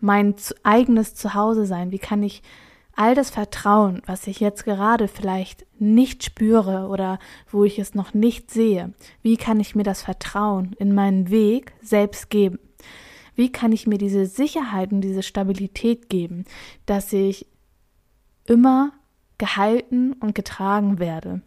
mein 0.00 0.34
eigenes 0.62 1.14
Zuhause 1.14 1.66
sein, 1.66 1.90
wie 1.90 1.98
kann 1.98 2.22
ich 2.22 2.42
all 2.98 3.14
das 3.14 3.30
Vertrauen, 3.30 4.02
was 4.06 4.26
ich 4.26 4.40
jetzt 4.40 4.64
gerade 4.64 5.06
vielleicht 5.06 5.64
nicht 5.78 6.24
spüre 6.24 6.88
oder 6.88 7.20
wo 7.48 7.62
ich 7.62 7.78
es 7.78 7.94
noch 7.94 8.12
nicht 8.12 8.50
sehe, 8.50 8.92
wie 9.22 9.36
kann 9.36 9.60
ich 9.60 9.76
mir 9.76 9.84
das 9.84 10.02
Vertrauen 10.02 10.74
in 10.80 10.92
meinen 10.92 11.30
Weg 11.30 11.72
selbst 11.80 12.28
geben? 12.28 12.58
Wie 13.36 13.52
kann 13.52 13.70
ich 13.70 13.86
mir 13.86 13.98
diese 13.98 14.26
Sicherheit 14.26 14.90
und 14.90 15.00
diese 15.00 15.22
Stabilität 15.22 16.08
geben, 16.08 16.44
dass 16.86 17.12
ich 17.12 17.46
immer 18.46 18.90
gehalten 19.38 20.14
und 20.14 20.34
getragen 20.34 20.98
werde? 20.98 21.40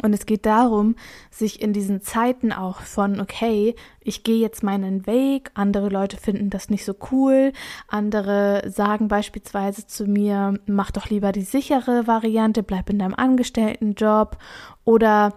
Und 0.00 0.14
es 0.14 0.24
geht 0.24 0.46
darum, 0.46 0.96
sich 1.30 1.60
in 1.60 1.74
diesen 1.74 2.00
Zeiten 2.00 2.50
auch 2.50 2.80
von, 2.80 3.20
okay, 3.20 3.74
ich 4.00 4.24
gehe 4.24 4.40
jetzt 4.40 4.62
meinen 4.62 5.06
Weg, 5.06 5.50
andere 5.52 5.90
Leute 5.90 6.16
finden 6.16 6.48
das 6.48 6.70
nicht 6.70 6.86
so 6.86 6.94
cool, 7.10 7.52
andere 7.88 8.62
sagen 8.70 9.08
beispielsweise 9.08 9.86
zu 9.86 10.06
mir, 10.06 10.58
mach 10.64 10.92
doch 10.92 11.10
lieber 11.10 11.30
die 11.30 11.42
sichere 11.42 12.06
Variante, 12.06 12.62
bleib 12.62 12.88
in 12.88 13.00
deinem 13.00 13.14
Angestelltenjob 13.14 14.38
oder 14.84 15.34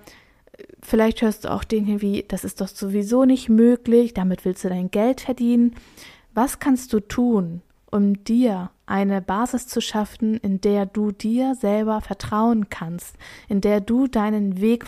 vielleicht 0.81 1.21
hörst 1.21 1.43
du 1.43 1.51
auch 1.51 1.65
Dinge 1.65 2.01
wie, 2.01 2.23
das 2.25 2.45
ist 2.45 2.61
doch 2.61 2.69
sowieso 2.69 3.25
nicht 3.25 3.49
möglich, 3.49 4.13
damit 4.13 4.45
willst 4.45 4.63
du 4.63 4.69
dein 4.69 4.89
Geld 4.89 5.19
verdienen. 5.19 5.75
Was 6.33 6.59
kannst 6.59 6.93
du 6.93 7.01
tun, 7.01 7.61
um 7.95 8.25
dir 8.25 8.71
eine 8.85 9.21
Basis 9.21 9.67
zu 9.67 9.79
schaffen, 9.79 10.35
in 10.35 10.59
der 10.59 10.85
du 10.85 11.13
dir 11.13 11.55
selber 11.55 12.01
vertrauen 12.01 12.69
kannst, 12.69 13.15
in 13.47 13.61
der 13.61 13.79
du 13.79 14.07
deinen 14.07 14.59
Weg 14.59 14.85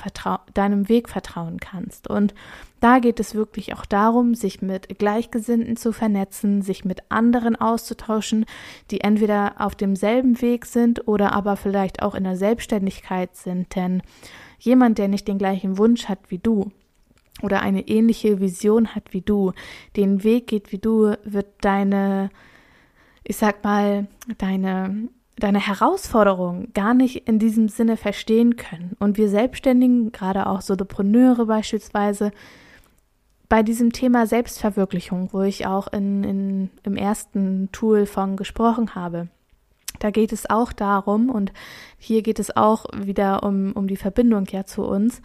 deinem 0.54 0.90
Weg 0.90 1.08
vertrauen 1.08 1.58
kannst. 1.58 2.10
Und 2.10 2.36
da 2.82 3.00
geht 3.00 3.22
es 3.22 3.34
wirklich 3.34 3.74
auch 3.74 3.86
darum, 3.86 4.36
sich 4.36 4.62
mit 4.62 5.00
Gleichgesinnten 5.00 5.78
zu 5.78 5.94
vernetzen, 5.94 6.62
sich 6.62 6.84
mit 6.84 7.00
anderen 7.10 7.56
auszutauschen, 7.56 8.46
die 8.92 9.00
entweder 9.02 9.56
auf 9.60 9.74
demselben 9.74 10.42
Weg 10.42 10.66
sind 10.66 11.08
oder 11.08 11.32
aber 11.32 11.56
vielleicht 11.56 12.02
auch 12.02 12.14
in 12.14 12.26
der 12.26 12.36
Selbstständigkeit 12.36 13.38
sind. 13.38 13.74
Denn 13.74 14.04
jemand, 14.60 14.98
der 14.98 15.08
nicht 15.08 15.30
den 15.30 15.38
gleichen 15.38 15.78
Wunsch 15.78 16.10
hat 16.10 16.20
wie 16.28 16.40
du, 16.40 16.72
oder 17.44 17.62
eine 17.62 17.88
ähnliche 17.88 18.40
Vision 18.40 18.96
hat 18.96 19.14
wie 19.14 19.22
du, 19.22 19.54
den 19.96 20.24
Weg 20.24 20.48
geht 20.48 20.72
wie 20.72 20.80
du, 20.80 21.16
wird 21.24 21.48
deine 21.62 22.32
ich 23.28 23.38
sag 23.38 23.64
mal, 23.64 24.08
deine 24.38 25.10
deine 25.40 25.60
Herausforderungen 25.60 26.74
gar 26.74 26.94
nicht 26.94 27.28
in 27.28 27.40
diesem 27.40 27.70
Sinne 27.70 27.96
verstehen 27.96 28.56
können. 28.56 28.96
Und 29.00 29.18
wir 29.18 29.30
Selbstständigen, 29.30 30.12
gerade 30.12 30.48
auch 30.48 30.62
Solopreneure 30.62 31.46
beispielsweise, 31.46 32.32
bei 33.50 33.64
diesem 33.64 33.94
Thema 33.94 34.28
Selbstverwirklichung, 34.28 35.30
wo 35.32 35.42
ich 35.42 35.68
auch 35.68 35.88
in, 35.88 36.24
in, 36.24 36.70
im 36.84 36.98
ersten 36.98 37.70
Tool 37.72 38.06
von 38.06 38.36
gesprochen 38.36 38.96
habe, 38.96 39.28
da 40.00 40.12
geht 40.12 40.34
es 40.34 40.50
auch 40.50 40.74
darum, 40.74 41.30
und 41.30 41.54
hier 41.98 42.24
geht 42.24 42.40
es 42.40 42.56
auch 42.56 42.86
wieder 42.96 43.44
um, 43.44 43.74
um 43.74 43.88
die 43.88 43.96
Verbindung 43.96 44.46
ja 44.52 44.66
zu 44.66 44.84
uns, 44.84 45.22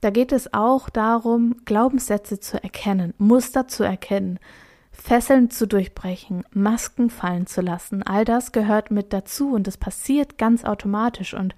da 0.00 0.10
geht 0.10 0.32
es 0.32 0.52
auch 0.54 0.88
darum, 0.90 1.56
Glaubenssätze 1.64 2.38
zu 2.38 2.62
erkennen, 2.62 3.14
Muster 3.18 3.66
zu 3.66 3.82
erkennen, 3.82 4.38
Fesseln 4.96 5.50
zu 5.50 5.68
durchbrechen, 5.68 6.44
Masken 6.52 7.10
fallen 7.10 7.46
zu 7.46 7.60
lassen. 7.60 8.02
All 8.02 8.24
das 8.24 8.50
gehört 8.50 8.90
mit 8.90 9.12
dazu 9.12 9.52
und 9.52 9.68
es 9.68 9.76
passiert 9.76 10.38
ganz 10.38 10.64
automatisch. 10.64 11.34
Und 11.34 11.54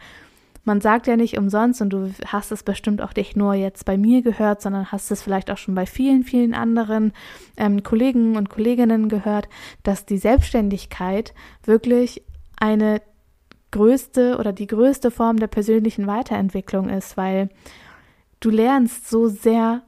man 0.64 0.80
sagt 0.80 1.06
ja 1.06 1.16
nicht 1.16 1.38
umsonst, 1.38 1.80
und 1.80 1.90
du 1.90 2.12
hast 2.26 2.52
es 2.52 2.62
bestimmt 2.62 3.00
auch 3.00 3.14
nicht 3.14 3.36
nur 3.36 3.54
jetzt 3.54 3.84
bei 3.84 3.96
mir 3.96 4.22
gehört, 4.22 4.60
sondern 4.60 4.92
hast 4.92 5.10
es 5.10 5.22
vielleicht 5.22 5.50
auch 5.50 5.56
schon 5.56 5.74
bei 5.74 5.86
vielen, 5.86 6.24
vielen 6.24 6.52
anderen 6.52 7.12
ähm, 7.56 7.82
Kollegen 7.82 8.36
und 8.36 8.50
Kolleginnen 8.50 9.08
gehört, 9.08 9.48
dass 9.82 10.04
die 10.04 10.18
Selbstständigkeit 10.18 11.32
wirklich 11.64 12.22
eine 12.58 13.00
größte 13.70 14.36
oder 14.36 14.52
die 14.52 14.66
größte 14.66 15.10
Form 15.10 15.38
der 15.38 15.46
persönlichen 15.46 16.06
Weiterentwicklung 16.06 16.90
ist, 16.90 17.16
weil 17.16 17.50
du 18.40 18.50
lernst 18.50 19.08
so 19.08 19.28
sehr 19.28 19.82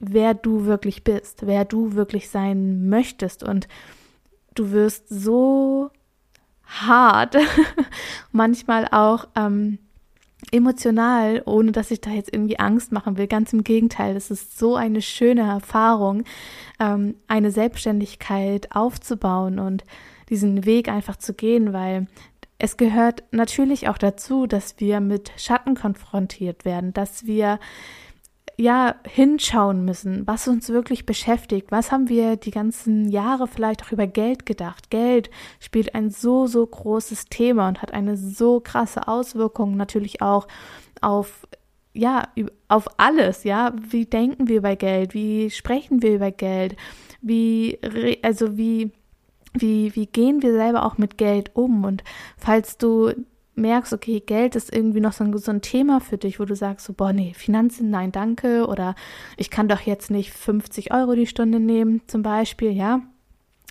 wer 0.00 0.34
du 0.34 0.64
wirklich 0.64 1.04
bist, 1.04 1.46
wer 1.46 1.64
du 1.64 1.94
wirklich 1.94 2.30
sein 2.30 2.88
möchtest. 2.88 3.44
Und 3.44 3.68
du 4.54 4.72
wirst 4.72 5.08
so 5.08 5.90
hart, 6.64 7.36
manchmal 8.32 8.88
auch 8.90 9.28
ähm, 9.36 9.78
emotional, 10.50 11.42
ohne 11.44 11.72
dass 11.72 11.90
ich 11.90 12.00
da 12.00 12.10
jetzt 12.10 12.32
irgendwie 12.32 12.58
Angst 12.58 12.92
machen 12.92 13.16
will. 13.16 13.26
Ganz 13.26 13.52
im 13.52 13.62
Gegenteil, 13.62 14.16
es 14.16 14.30
ist 14.30 14.58
so 14.58 14.76
eine 14.76 15.02
schöne 15.02 15.42
Erfahrung, 15.42 16.24
ähm, 16.80 17.16
eine 17.28 17.50
Selbstständigkeit 17.50 18.74
aufzubauen 18.74 19.58
und 19.58 19.84
diesen 20.28 20.64
Weg 20.64 20.88
einfach 20.88 21.16
zu 21.16 21.34
gehen, 21.34 21.72
weil 21.72 22.06
es 22.58 22.76
gehört 22.76 23.24
natürlich 23.32 23.88
auch 23.88 23.98
dazu, 23.98 24.46
dass 24.46 24.78
wir 24.78 25.00
mit 25.00 25.32
Schatten 25.36 25.74
konfrontiert 25.74 26.64
werden, 26.64 26.92
dass 26.92 27.26
wir 27.26 27.58
ja 28.60 28.94
hinschauen 29.06 29.84
müssen, 29.84 30.26
was 30.26 30.46
uns 30.46 30.68
wirklich 30.68 31.06
beschäftigt. 31.06 31.72
Was 31.72 31.90
haben 31.90 32.08
wir 32.08 32.36
die 32.36 32.50
ganzen 32.50 33.08
Jahre 33.08 33.46
vielleicht 33.46 33.82
auch 33.82 33.92
über 33.92 34.06
Geld 34.06 34.46
gedacht? 34.46 34.90
Geld 34.90 35.30
spielt 35.58 35.94
ein 35.94 36.10
so, 36.10 36.46
so 36.46 36.66
großes 36.66 37.26
Thema 37.26 37.68
und 37.68 37.82
hat 37.82 37.92
eine 37.92 38.16
so 38.16 38.60
krasse 38.60 39.08
Auswirkung 39.08 39.76
natürlich 39.76 40.22
auch 40.22 40.46
auf 41.00 41.46
ja, 41.92 42.28
auf 42.68 42.86
alles, 42.98 43.42
ja. 43.42 43.74
Wie 43.76 44.06
denken 44.06 44.46
wir 44.46 44.58
über 44.58 44.76
Geld? 44.76 45.12
Wie 45.12 45.50
sprechen 45.50 46.02
wir 46.02 46.14
über 46.14 46.30
Geld? 46.30 46.76
Wie, 47.20 47.80
also 48.22 48.56
wie, 48.56 48.92
wie, 49.54 49.94
wie 49.96 50.06
gehen 50.06 50.40
wir 50.40 50.52
selber 50.52 50.86
auch 50.86 50.98
mit 50.98 51.18
Geld 51.18 51.50
um? 51.54 51.84
Und 51.84 52.04
falls 52.36 52.78
du 52.78 53.12
merkst, 53.60 53.92
okay, 53.92 54.20
Geld 54.20 54.56
ist 54.56 54.74
irgendwie 54.74 55.00
noch 55.00 55.12
so 55.12 55.24
ein, 55.24 55.36
so 55.36 55.50
ein 55.50 55.62
Thema 55.62 56.00
für 56.00 56.18
dich, 56.18 56.40
wo 56.40 56.44
du 56.44 56.56
sagst, 56.56 56.86
so, 56.86 56.92
boah, 56.92 57.12
nee, 57.12 57.32
Finanzen, 57.34 57.90
nein, 57.90 58.12
danke, 58.12 58.66
oder 58.66 58.94
ich 59.36 59.50
kann 59.50 59.68
doch 59.68 59.80
jetzt 59.80 60.10
nicht 60.10 60.32
50 60.32 60.92
Euro 60.92 61.14
die 61.14 61.26
Stunde 61.26 61.60
nehmen, 61.60 62.02
zum 62.06 62.22
Beispiel, 62.22 62.72
ja. 62.72 63.02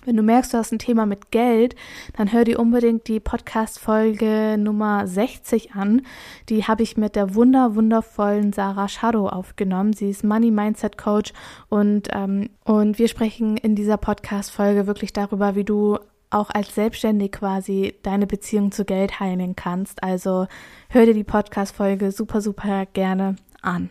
Wenn 0.05 0.15
du 0.15 0.23
merkst, 0.23 0.53
du 0.53 0.57
hast 0.57 0.71
ein 0.71 0.79
Thema 0.79 1.05
mit 1.05 1.29
Geld, 1.29 1.75
dann 2.15 2.31
hör 2.31 2.45
dir 2.45 2.57
unbedingt 2.57 3.09
die 3.09 3.19
Podcast-Folge 3.19 4.55
Nummer 4.57 5.05
60 5.05 5.73
an. 5.73 6.03
Die 6.47 6.63
habe 6.63 6.83
ich 6.83 6.95
mit 6.95 7.17
der 7.17 7.35
wunder, 7.35 7.75
wundervollen 7.75 8.53
Sarah 8.53 8.87
Shadow 8.87 9.27
aufgenommen. 9.27 9.91
Sie 9.91 10.09
ist 10.09 10.23
Money 10.23 10.51
Mindset 10.51 10.97
Coach 10.97 11.33
und, 11.67 12.07
ähm, 12.13 12.49
und 12.63 12.97
wir 12.97 13.09
sprechen 13.09 13.57
in 13.57 13.75
dieser 13.75 13.97
Podcast-Folge 13.97 14.87
wirklich 14.87 15.11
darüber, 15.11 15.55
wie 15.55 15.65
du 15.65 15.99
auch 16.29 16.49
als 16.49 16.75
Selbstständig 16.75 17.31
quasi 17.31 17.95
deine 18.03 18.27
Beziehung 18.27 18.71
zu 18.71 18.85
Geld 18.85 19.19
heilen 19.19 19.55
kannst. 19.55 20.03
Also 20.03 20.47
hör 20.89 21.05
dir 21.05 21.13
die 21.13 21.23
Podcast-Folge 21.23 22.11
super, 22.11 22.41
super 22.41 22.85
gerne 22.85 23.35
an. 23.61 23.89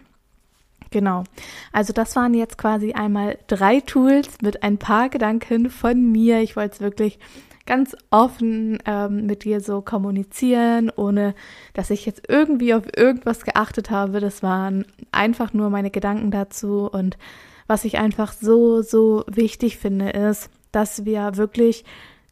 Genau. 0.90 1.24
Also 1.72 1.92
das 1.92 2.16
waren 2.16 2.34
jetzt 2.34 2.56
quasi 2.56 2.92
einmal 2.92 3.38
drei 3.46 3.80
Tools 3.80 4.40
mit 4.40 4.62
ein 4.62 4.78
paar 4.78 5.08
Gedanken 5.08 5.68
von 5.68 6.10
mir. 6.12 6.40
Ich 6.40 6.56
wollte 6.56 6.76
es 6.76 6.80
wirklich 6.80 7.18
ganz 7.66 7.94
offen 8.10 8.78
ähm, 8.86 9.26
mit 9.26 9.44
dir 9.44 9.60
so 9.60 9.82
kommunizieren, 9.82 10.90
ohne 10.94 11.34
dass 11.74 11.90
ich 11.90 12.06
jetzt 12.06 12.22
irgendwie 12.28 12.72
auf 12.72 12.84
irgendwas 12.96 13.44
geachtet 13.44 13.90
habe. 13.90 14.20
Das 14.20 14.42
waren 14.42 14.86
einfach 15.12 15.52
nur 15.52 15.68
meine 15.68 15.90
Gedanken 15.90 16.30
dazu. 16.30 16.88
Und 16.90 17.18
was 17.66 17.84
ich 17.84 17.98
einfach 17.98 18.32
so, 18.32 18.80
so 18.80 19.24
wichtig 19.26 19.76
finde, 19.76 20.08
ist, 20.08 20.48
dass 20.72 21.04
wir 21.04 21.36
wirklich 21.36 21.84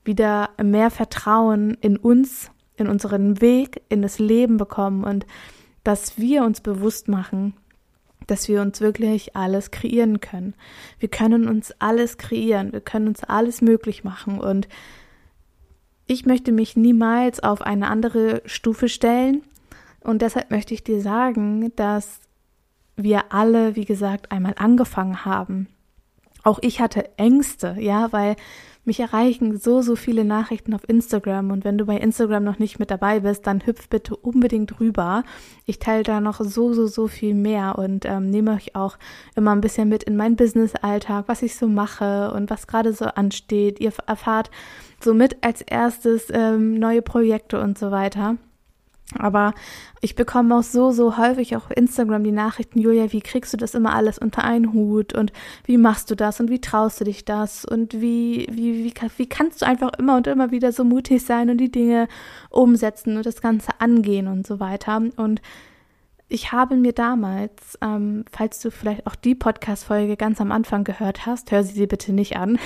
wieder 0.07 0.51
mehr 0.63 0.91
Vertrauen 0.91 1.77
in 1.81 1.97
uns, 1.97 2.51
in 2.77 2.89
unseren 2.89 3.41
Weg, 3.41 3.83
in 3.89 4.03
das 4.03 4.19
Leben 4.19 4.57
bekommen 4.57 5.05
und 5.05 5.27
dass 5.85 6.19
wir 6.19 6.43
uns 6.43 6.61
bewusst 6.61 7.09
machen, 7.09 7.55
dass 8.27 8.49
wir 8.49 8.61
uns 8.61 8.81
wirklich 8.81 9.37
alles 9.37 9.71
kreieren 9.71 10.21
können. 10.21 10.55
Wir 10.99 11.09
können 11.09 11.49
uns 11.49 11.73
alles 11.79 12.19
kreieren, 12.19 12.73
wir 12.73 12.81
können 12.81 13.09
uns 13.09 13.23
alles 13.23 13.63
möglich 13.63 14.05
machen 14.05 14.41
und 14.41 14.69
ich 16.07 16.27
möchte 16.27 16.53
mich 16.53 16.77
niemals 16.77 17.41
auf 17.43 17.63
eine 17.63 17.89
andere 17.89 18.43
Stufe 18.47 18.89
stellen 18.89 19.43
und 20.01 20.23
deshalb 20.23 20.51
möchte 20.51 20.75
ich 20.75 20.85
dir 20.85 21.01
sagen, 21.01 21.73
dass 21.77 22.21
wir 22.97 23.33
alle, 23.33 23.77
wie 23.77 23.85
gesagt, 23.85 24.33
einmal 24.33 24.55
angefangen 24.57 25.25
haben. 25.25 25.69
Auch 26.43 26.59
ich 26.63 26.81
hatte 26.81 27.19
Ängste, 27.19 27.77
ja, 27.81 28.13
weil 28.13 28.37
mich 28.87 29.01
erreichen 29.01 29.59
so, 29.59 29.83
so 29.83 29.97
viele 29.97 30.25
Nachrichten 30.25 30.75
auf 30.75 30.89
Instagram 30.89 31.51
und 31.51 31.65
wenn 31.65 31.79
du 31.79 31.87
bei 31.87 31.97
Instagram 31.97 32.45
noch 32.45 32.59
nicht 32.59 32.79
mit 32.79 32.91
dabei 32.91 33.21
bist, 33.21 33.47
dann 33.47 33.65
hüpf 33.67 33.89
bitte 33.89 34.17
unbedingt 34.17 34.81
rüber. 34.81 35.25
Ich 35.65 35.79
teile 35.79 36.03
da 36.03 36.21
noch 36.21 36.41
so, 36.41 36.73
so, 36.73 36.87
so 36.87 37.09
viel 37.09 37.35
mehr 37.35 37.79
und 37.79 38.05
ähm, 38.05 38.31
nehme 38.31 38.53
euch 38.53 38.75
auch 38.75 38.99
immer 39.35 39.53
ein 39.53 39.61
bisschen 39.61 39.89
mit 39.89 40.05
in 40.05 40.17
meinen 40.17 40.37
Business-Alltag, 40.37 41.25
was 41.27 41.43
ich 41.43 41.57
so 41.57 41.67
mache 41.69 42.33
und 42.33 42.51
was 42.51 42.67
gerade 42.67 42.93
so 42.93 43.07
ansteht. 43.07 43.81
Ihr 43.81 43.93
erfahrt 44.07 44.51
somit 45.01 45.43
als 45.43 45.63
erstes 45.63 46.29
ähm, 46.33 46.79
neue 46.79 47.03
Projekte 47.03 47.61
und 47.61 47.79
so 47.79 47.91
weiter. 47.91 48.37
Aber 49.15 49.55
ich 50.01 50.17
bekomme 50.17 50.57
auch 50.57 50.63
so, 50.63 50.91
so 50.91 51.17
häufig 51.17 51.55
auf 51.55 51.71
Instagram 51.75 52.25
die 52.25 52.33
Nachrichten, 52.33 52.81
Julia, 52.81 53.13
wie 53.13 53.21
kriegst 53.21 53.53
du 53.53 53.57
das 53.57 53.75
immer 53.75 53.95
alles 53.95 54.19
unter 54.19 54.43
einen 54.43 54.73
Hut 54.73 55.15
und 55.15 55.33
wie 55.65 55.79
machst 55.79 56.11
du 56.11 56.17
das 56.17 56.41
und 56.41 56.51
wie 56.51 56.61
traust 56.61 57.01
du 57.01 57.05
dich 57.05 57.25
das 57.25 57.65
und 57.65 57.95
wie, 57.95 58.49
wie, 58.51 58.85
wie, 58.85 58.95
wie 59.17 59.29
kannst 59.29 59.63
du 59.63 59.67
einfach 59.67 59.93
immer 59.99 60.17
und 60.17 60.27
immer 60.27 60.51
wieder 60.51 60.73
so 60.73 60.83
mutig 60.83 61.25
sein 61.25 61.51
und 61.51 61.59
die 61.59 61.71
Dinge 61.71 62.09
umsetzen 62.51 63.17
und 63.17 63.25
das 63.25 63.41
Ganze 63.41 63.71
angehen 63.79 64.27
und 64.27 64.45
so 64.45 64.59
weiter. 64.59 65.01
Und 65.17 65.41
ich 66.29 66.51
habe 66.51 66.77
mir 66.77 66.93
damals, 66.93 67.79
ähm, 67.81 68.25
falls 68.33 68.59
du 68.59 68.73
vielleicht 68.73 69.07
auch 69.07 69.15
die 69.15 69.37
Podcast-Folge 69.37 70.17
ganz 70.17 70.41
am 70.41 70.51
Anfang 70.51 70.83
gehört 70.83 71.27
hast, 71.27 71.53
hör 71.53 71.63
sie 71.63 71.75
dir 71.75 71.87
bitte 71.87 72.13
nicht 72.13 72.37
an. 72.37 72.59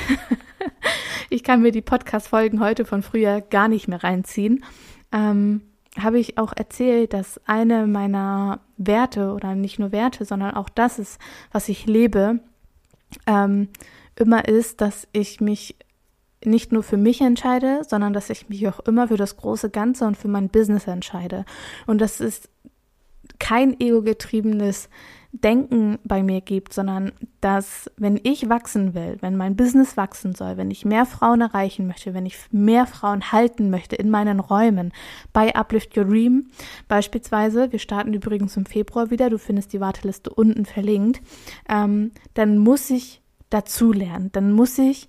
ich 1.31 1.45
kann 1.45 1.61
mir 1.61 1.71
die 1.71 1.83
Podcast-Folgen 1.83 2.61
heute 2.61 2.87
von 2.87 3.03
früher 3.03 3.43
gar 3.43 3.69
nicht 3.69 3.89
mehr 3.89 4.03
reinziehen. 4.03 4.65
Ähm, 5.13 5.61
habe 5.99 6.19
ich 6.19 6.39
auch 6.39 6.53
erzählt, 6.55 7.13
dass 7.13 7.41
eine 7.47 7.87
meiner 7.87 8.61
Werte 8.77 9.33
oder 9.33 9.55
nicht 9.55 9.79
nur 9.79 9.93
Werte, 9.93 10.25
sondern 10.25 10.55
auch 10.55 10.69
das 10.69 10.99
ist, 10.99 11.21
was 11.51 11.69
ich 11.69 11.87
lebe, 11.87 12.41
ähm, 13.27 13.69
immer 14.17 14.47
ist, 14.47 14.81
dass 14.81 15.09
ich 15.13 15.41
mich 15.41 15.77
nicht 16.45 16.73
nur 16.73 16.83
für 16.83 16.97
mich 16.97 17.21
entscheide, 17.21 17.83
sondern 17.87 18.13
dass 18.13 18.31
ich 18.31 18.49
mich 18.49 18.67
auch 18.69 18.81
immer 18.81 19.09
für 19.09 19.17
das 19.17 19.37
große 19.37 19.71
Ganze 19.71 20.07
und 20.07 20.17
für 20.17 20.29
mein 20.29 20.49
Business 20.49 20.87
entscheide. 20.87 21.45
Und 21.87 22.01
das 22.01 22.21
ist 22.21 22.49
kein 23.39 23.79
ego-getriebenes 23.79 24.89
Denken 25.33 25.99
bei 26.03 26.25
mir 26.25 26.41
gibt, 26.41 26.75
sondern 26.75 27.13
dass, 27.41 27.89
wenn 27.97 28.19
ich 28.23 28.49
wachsen 28.49 28.95
will, 28.95 29.17
wenn 29.21 29.37
mein 29.37 29.55
Business 29.55 29.97
wachsen 29.97 30.35
soll, 30.35 30.57
wenn 30.57 30.73
ich 30.73 30.85
mehr 30.85 31.07
Frauen 31.07 31.41
erreichen 31.41 31.87
möchte, 31.87 32.15
wenn 32.15 32.27
ich 32.27 32.37
mehr 32.51 32.87
Frauen 32.87 33.31
halten 33.31 33.71
möchte 33.71 33.95
in 33.95 34.11
meinen 34.11 34.41
Räumen, 34.41 34.93
bei 35.33 35.55
Uplift 35.55 35.97
Your 35.97 36.05
Dream 36.05 36.51
beispielsweise, 36.89 37.71
wir 37.71 37.79
starten 37.79 38.13
übrigens 38.13 38.57
im 38.57 38.67
Februar 38.67 39.11
wieder, 39.11 39.31
du 39.31 39.39
findest 39.39 39.73
die 39.73 39.81
Warteliste 39.81 40.31
unten 40.31 40.67
verlinkt, 40.67 41.23
ähm, 41.69 42.11
dann 42.35 42.59
muss 42.59 42.91
ich 42.91 43.23
dazulernen, 43.51 44.31
dann 44.33 44.53
muss 44.53 44.79
ich 44.79 45.09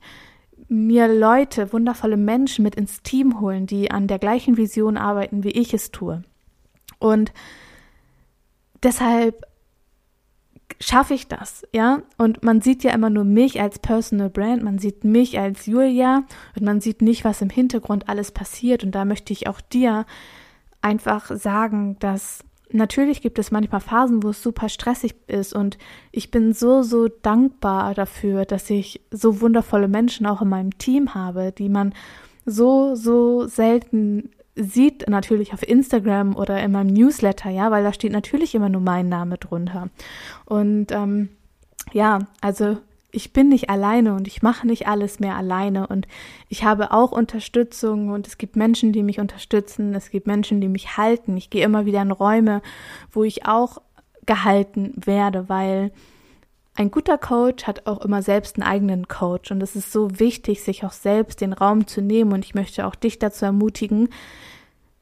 mir 0.68 1.08
Leute, 1.08 1.74
wundervolle 1.74 2.16
Menschen 2.16 2.64
mit 2.64 2.76
ins 2.76 3.02
Team 3.02 3.42
holen, 3.42 3.66
die 3.66 3.92
an 3.92 4.08
der 4.08 4.20
gleichen 4.20 4.56
Vision 4.56 4.98
arbeiten, 4.98 5.44
wie 5.44 5.50
ich 5.50 5.74
es 5.74 5.92
tue. 5.92 6.24
Und 6.98 7.34
deshalb 8.84 9.46
schaffe 10.82 11.13
ich 11.13 11.28
das, 11.28 11.63
ja? 11.74 12.02
Und 12.17 12.44
man 12.44 12.62
sieht 12.62 12.84
ja 12.84 12.91
immer 12.91 13.10
nur 13.10 13.24
mich 13.24 13.62
als 13.62 13.80
Personal 13.80 14.30
Brand, 14.30 14.63
man 14.63 14.80
sieht 14.80 15.04
mich 15.04 15.39
als 15.39 15.65
Julia 15.65 16.24
und 16.56 16.65
man 16.65 16.82
sieht 16.82 17.02
nicht, 17.02 17.24
was 17.24 17.41
im 17.41 17.50
Hintergrund 17.50 18.10
alles 18.10 18.32
passiert. 18.32 18.84
Und 18.84 18.94
da 18.94 19.06
möchte 19.06 19.32
ich 19.32 19.48
auch 19.48 19.62
dir 19.62 20.06
einfach 20.82 21.28
sagen, 21.34 21.98
dass 22.00 22.44
natürlich 22.72 23.22
gibt 23.22 23.38
es 23.38 23.52
manchmal 23.52 23.82
Phasen, 23.82 24.24
wo 24.24 24.30
es 24.30 24.41
super 24.41 24.70
stressig 24.70 25.15
ist 25.28 25.54
und 25.54 25.78
ich 26.12 26.32
bin 26.32 26.54
so, 26.54 26.82
so 26.82 27.08
dankbar 27.08 27.94
dafür, 27.94 28.46
dass 28.46 28.70
ich 28.70 29.02
so 29.12 29.41
wundervolle 29.41 29.88
Menschen 29.88 30.26
auch 30.26 30.41
in 30.41 30.50
meinem 30.50 30.78
Team 30.78 31.13
habe, 31.13 31.52
die 31.52 31.70
man 31.70 31.94
so, 32.46 32.96
so 32.96 33.46
selten 33.48 34.32
sieht 34.56 35.08
natürlich 35.08 35.54
auf 35.54 35.68
Instagram 35.68 36.36
oder 36.36 36.62
in 36.62 36.72
meinem 36.72 36.94
Newsletter, 36.94 37.50
ja, 37.50 37.72
weil 37.72 37.84
da 37.84 37.94
steht 37.94 38.12
natürlich 38.12 38.54
immer 38.56 38.70
nur 38.70 38.82
mein 38.82 39.10
Name 39.10 39.38
drunter. 39.38 39.90
Und 40.46 40.92
ähm, 40.92 41.30
ja, 41.94 42.20
also 42.42 42.78
ich 43.12 43.34
bin 43.34 43.50
nicht 43.50 43.70
alleine 43.70 44.14
und 44.14 44.28
ich 44.28 44.42
mache 44.42 44.66
nicht 44.66 44.88
alles 44.88 45.20
mehr 45.20 45.36
alleine 45.36 45.88
und 45.88 46.08
ich 46.48 46.64
habe 46.64 46.92
auch 46.92 47.12
Unterstützung 47.12 48.10
und 48.10 48.28
es 48.28 48.38
gibt 48.38 48.56
Menschen, 48.56 48.94
die 48.94 49.04
mich 49.04 49.20
unterstützen, 49.20 49.94
es 49.94 50.10
gibt 50.10 50.28
Menschen, 50.28 50.62
die 50.62 50.70
mich 50.70 50.98
halten. 50.98 51.36
Ich 51.36 51.50
gehe 51.50 51.66
immer 51.66 51.86
wieder 51.86 52.02
in 52.02 52.12
Räume, 52.12 52.62
wo 53.12 53.24
ich 53.24 53.46
auch 53.46 53.82
gehalten 54.26 54.94
werde, 54.96 55.50
weil 55.50 55.92
ein 56.76 56.90
guter 56.90 57.18
Coach 57.18 57.66
hat 57.66 57.86
auch 57.86 58.04
immer 58.04 58.22
selbst 58.22 58.58
einen 58.58 58.68
eigenen 58.68 59.08
Coach 59.08 59.52
und 59.52 59.62
es 59.62 59.76
ist 59.76 59.92
so 59.92 60.20
wichtig, 60.20 60.64
sich 60.64 60.86
auch 60.86 60.94
selbst 60.94 61.42
den 61.42 61.54
Raum 61.54 61.88
zu 61.88 62.02
nehmen 62.02 62.32
und 62.32 62.46
ich 62.46 62.56
möchte 62.56 62.86
auch 62.86 62.96
dich 62.96 63.20
dazu 63.20 63.46
ermutigen, 63.46 64.10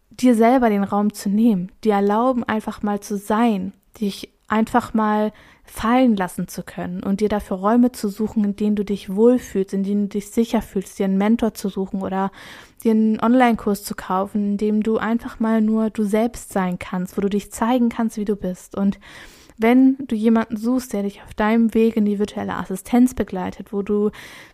dir 0.09 0.35
selber 0.35 0.69
den 0.69 0.83
Raum 0.83 1.13
zu 1.13 1.29
nehmen, 1.29 1.71
dir 1.83 1.93
erlauben, 1.93 2.43
einfach 2.43 2.81
mal 2.81 2.99
zu 2.99 3.17
sein, 3.17 3.73
dich 4.01 4.33
einfach 4.47 4.93
mal 4.95 5.31
fallen 5.63 6.15
lassen 6.15 6.47
zu 6.47 6.63
können 6.63 7.03
und 7.03 7.21
dir 7.21 7.29
dafür 7.29 7.57
Räume 7.57 7.91
zu 7.91 8.09
suchen, 8.09 8.43
in 8.43 8.55
denen 8.55 8.75
du 8.75 8.83
dich 8.83 9.15
wohlfühlst, 9.15 9.73
in 9.73 9.83
denen 9.83 10.03
du 10.03 10.17
dich 10.17 10.31
sicher 10.31 10.63
fühlst, 10.63 10.97
dir 10.97 11.05
einen 11.05 11.19
Mentor 11.19 11.53
zu 11.53 11.69
suchen 11.69 12.01
oder 12.01 12.31
dir 12.83 12.91
einen 12.91 13.19
Online-Kurs 13.19 13.83
zu 13.83 13.93
kaufen, 13.93 14.53
in 14.53 14.57
dem 14.57 14.81
du 14.81 14.97
einfach 14.97 15.39
mal 15.39 15.61
nur 15.61 15.91
du 15.91 16.03
selbst 16.03 16.51
sein 16.51 16.79
kannst, 16.79 17.15
wo 17.15 17.21
du 17.21 17.29
dich 17.29 17.51
zeigen 17.51 17.89
kannst, 17.89 18.17
wie 18.17 18.25
du 18.25 18.35
bist. 18.35 18.75
Und 18.75 18.99
wenn 19.59 19.97
du 20.07 20.15
jemanden 20.15 20.55
suchst, 20.55 20.93
der 20.93 21.03
dich 21.03 21.21
auf 21.21 21.33
deinem 21.33 21.73
Weg 21.73 21.97
in 21.97 22.05
die 22.05 22.17
virtuelle 22.17 22.55
Assistenz 22.55 23.13
begleitet, 23.13 23.73
wo 23.73 23.81
du 23.81 24.09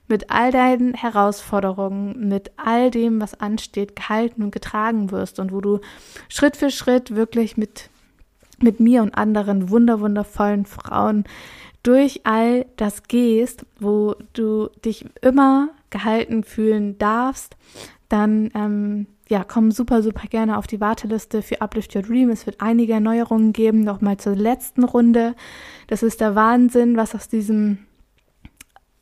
mit 0.07 0.31
all 0.31 0.51
deinen 0.51 0.95
Herausforderungen, 0.95 2.27
mit 2.27 2.51
all 2.57 2.89
dem, 2.89 3.21
was 3.21 3.39
ansteht, 3.39 3.95
gehalten 3.95 4.41
und 4.41 4.51
getragen 4.51 5.11
wirst 5.11 5.39
und 5.39 5.51
wo 5.51 5.61
du 5.61 5.79
Schritt 6.27 6.57
für 6.57 6.71
Schritt 6.71 7.15
wirklich 7.15 7.55
mit, 7.55 7.91
mit 8.59 8.79
mir 8.79 9.03
und 9.03 9.15
anderen 9.15 9.69
wunderwundervollen 9.69 10.65
Frauen 10.65 11.23
durch 11.83 12.21
all 12.23 12.65
das 12.77 13.03
gehst, 13.03 13.63
wo 13.79 14.15
du 14.33 14.69
dich 14.83 15.05
immer 15.21 15.69
gehalten 15.91 16.43
fühlen 16.43 16.97
darfst, 16.97 17.55
dann 18.09 18.49
ähm, 18.55 19.05
ja, 19.27 19.43
komm 19.43 19.71
super, 19.71 20.03
super 20.03 20.27
gerne 20.27 20.57
auf 20.57 20.67
die 20.67 20.79
Warteliste 20.79 21.41
für 21.41 21.61
Uplift 21.61 21.95
Your 21.95 22.03
Dream. 22.03 22.29
Es 22.29 22.45
wird 22.45 22.61
einige 22.61 22.93
Erneuerungen 22.93 23.53
geben. 23.53 23.81
Nochmal 23.81 24.17
zur 24.17 24.35
letzten 24.35 24.83
Runde. 24.83 25.35
Das 25.87 26.03
ist 26.03 26.21
der 26.21 26.35
Wahnsinn, 26.35 26.95
was 26.95 27.15
aus 27.15 27.27
diesem, 27.27 27.79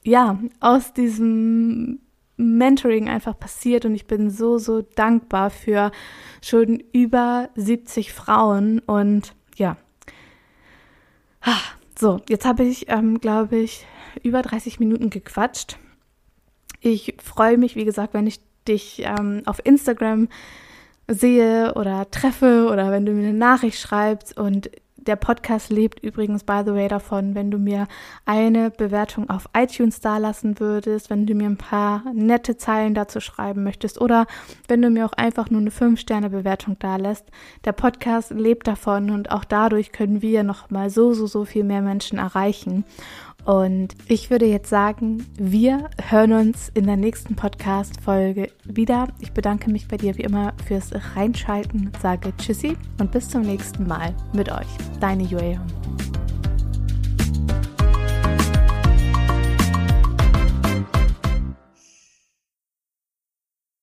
ja, 0.04 0.40
aus 0.62 0.94
diesem 0.94 2.00
Mentoring 2.38 3.10
einfach 3.10 3.38
passiert. 3.38 3.84
Und 3.86 3.96
ich 3.96 4.08
bin 4.08 4.30
so, 4.30 4.58
so 4.58 4.82
dankbar 4.82 5.50
für 5.50 5.92
schon 6.42 6.82
über 6.94 7.50
70 7.56 8.14
Frauen. 8.14 8.80
Und 8.80 9.36
ja. 9.58 9.78
So, 12.00 12.22
jetzt 12.28 12.46
habe 12.46 12.64
ich, 12.64 12.90
ähm, 12.90 13.20
glaube 13.20 13.58
ich, 13.58 13.86
über 14.24 14.42
30 14.42 14.80
Minuten 14.80 15.10
gequatscht. 15.10 15.78
Ich 16.80 17.16
freue 17.22 17.58
mich, 17.58 17.76
wie 17.76 17.86
gesagt, 17.86 18.14
wenn 18.14 18.28
ich 18.28 18.40
dich 18.68 19.04
ähm, 19.06 19.44
auf 19.46 19.60
Instagram 19.64 20.28
sehe 21.08 21.74
oder 21.76 22.10
treffe 22.12 22.70
oder 22.72 22.92
wenn 22.92 23.06
du 23.06 23.12
mir 23.12 23.28
eine 23.28 23.38
Nachricht 23.38 23.80
schreibst 23.80 24.38
und 24.38 24.70
der 25.08 25.16
Podcast 25.16 25.70
lebt 25.70 26.02
übrigens, 26.02 26.44
by 26.44 26.62
the 26.66 26.74
way, 26.74 26.88
davon, 26.88 27.36
wenn 27.36 27.52
du 27.52 27.58
mir 27.58 27.88
eine 28.26 28.72
Bewertung 28.72 29.30
auf 29.30 29.50
iTunes 29.56 30.00
dalassen 30.00 30.60
würdest, 30.60 31.10
wenn 31.10 31.26
du 31.26 31.34
mir 31.34 31.48
ein 31.48 31.58
paar 31.58 32.04
nette 32.14 32.58
Zeilen 32.58 32.94
dazu 32.94 33.20
schreiben 33.20 33.64
möchtest 33.64 34.00
oder 34.00 34.28
wenn 34.68 34.82
du 34.82 34.90
mir 34.90 35.06
auch 35.06 35.14
einfach 35.14 35.50
nur 35.50 35.62
eine 35.62 35.72
5-Sterne-Bewertung 35.72 36.78
dalässt. 36.80 37.26
Der 37.66 37.74
Podcast 37.74 38.32
lebt 38.32 38.68
davon 38.68 39.10
und 39.10 39.32
auch 39.32 39.44
dadurch 39.44 39.92
können 39.92 40.22
wir 40.22 40.44
noch 40.44 40.70
mal 40.70 40.90
so, 40.90 41.14
so, 41.14 41.28
so 41.28 41.46
viel 41.46 41.64
mehr 41.64 41.82
Menschen 41.82 42.18
erreichen. 42.18 42.86
Und 43.46 43.96
ich 44.08 44.30
würde 44.30 44.46
jetzt 44.46 44.70
sagen, 44.70 45.26
wir 45.38 45.90
hören 46.02 46.34
uns 46.34 46.70
in 46.74 46.86
der 46.86 46.96
nächsten 46.96 47.36
Podcast-Folge 47.36 48.50
wieder. 48.64 49.08
Ich 49.20 49.34
bedanke 49.34 49.70
mich 49.70 49.88
bei 49.88 49.98
dir 49.98 50.18
wie 50.18 50.24
immer 50.24 50.54
fürs 50.66 50.92
Reinschalten, 51.16 51.92
sage 52.02 52.34
Tschüssi 52.38 52.78
und 53.00 53.12
bis 53.12 53.28
zum 53.28 53.42
nächsten 53.42 53.86
Mal 53.86 54.16
mit 54.34 54.52
euch. 54.52 54.68
Deine 55.02 55.24
Julia. 55.24 55.66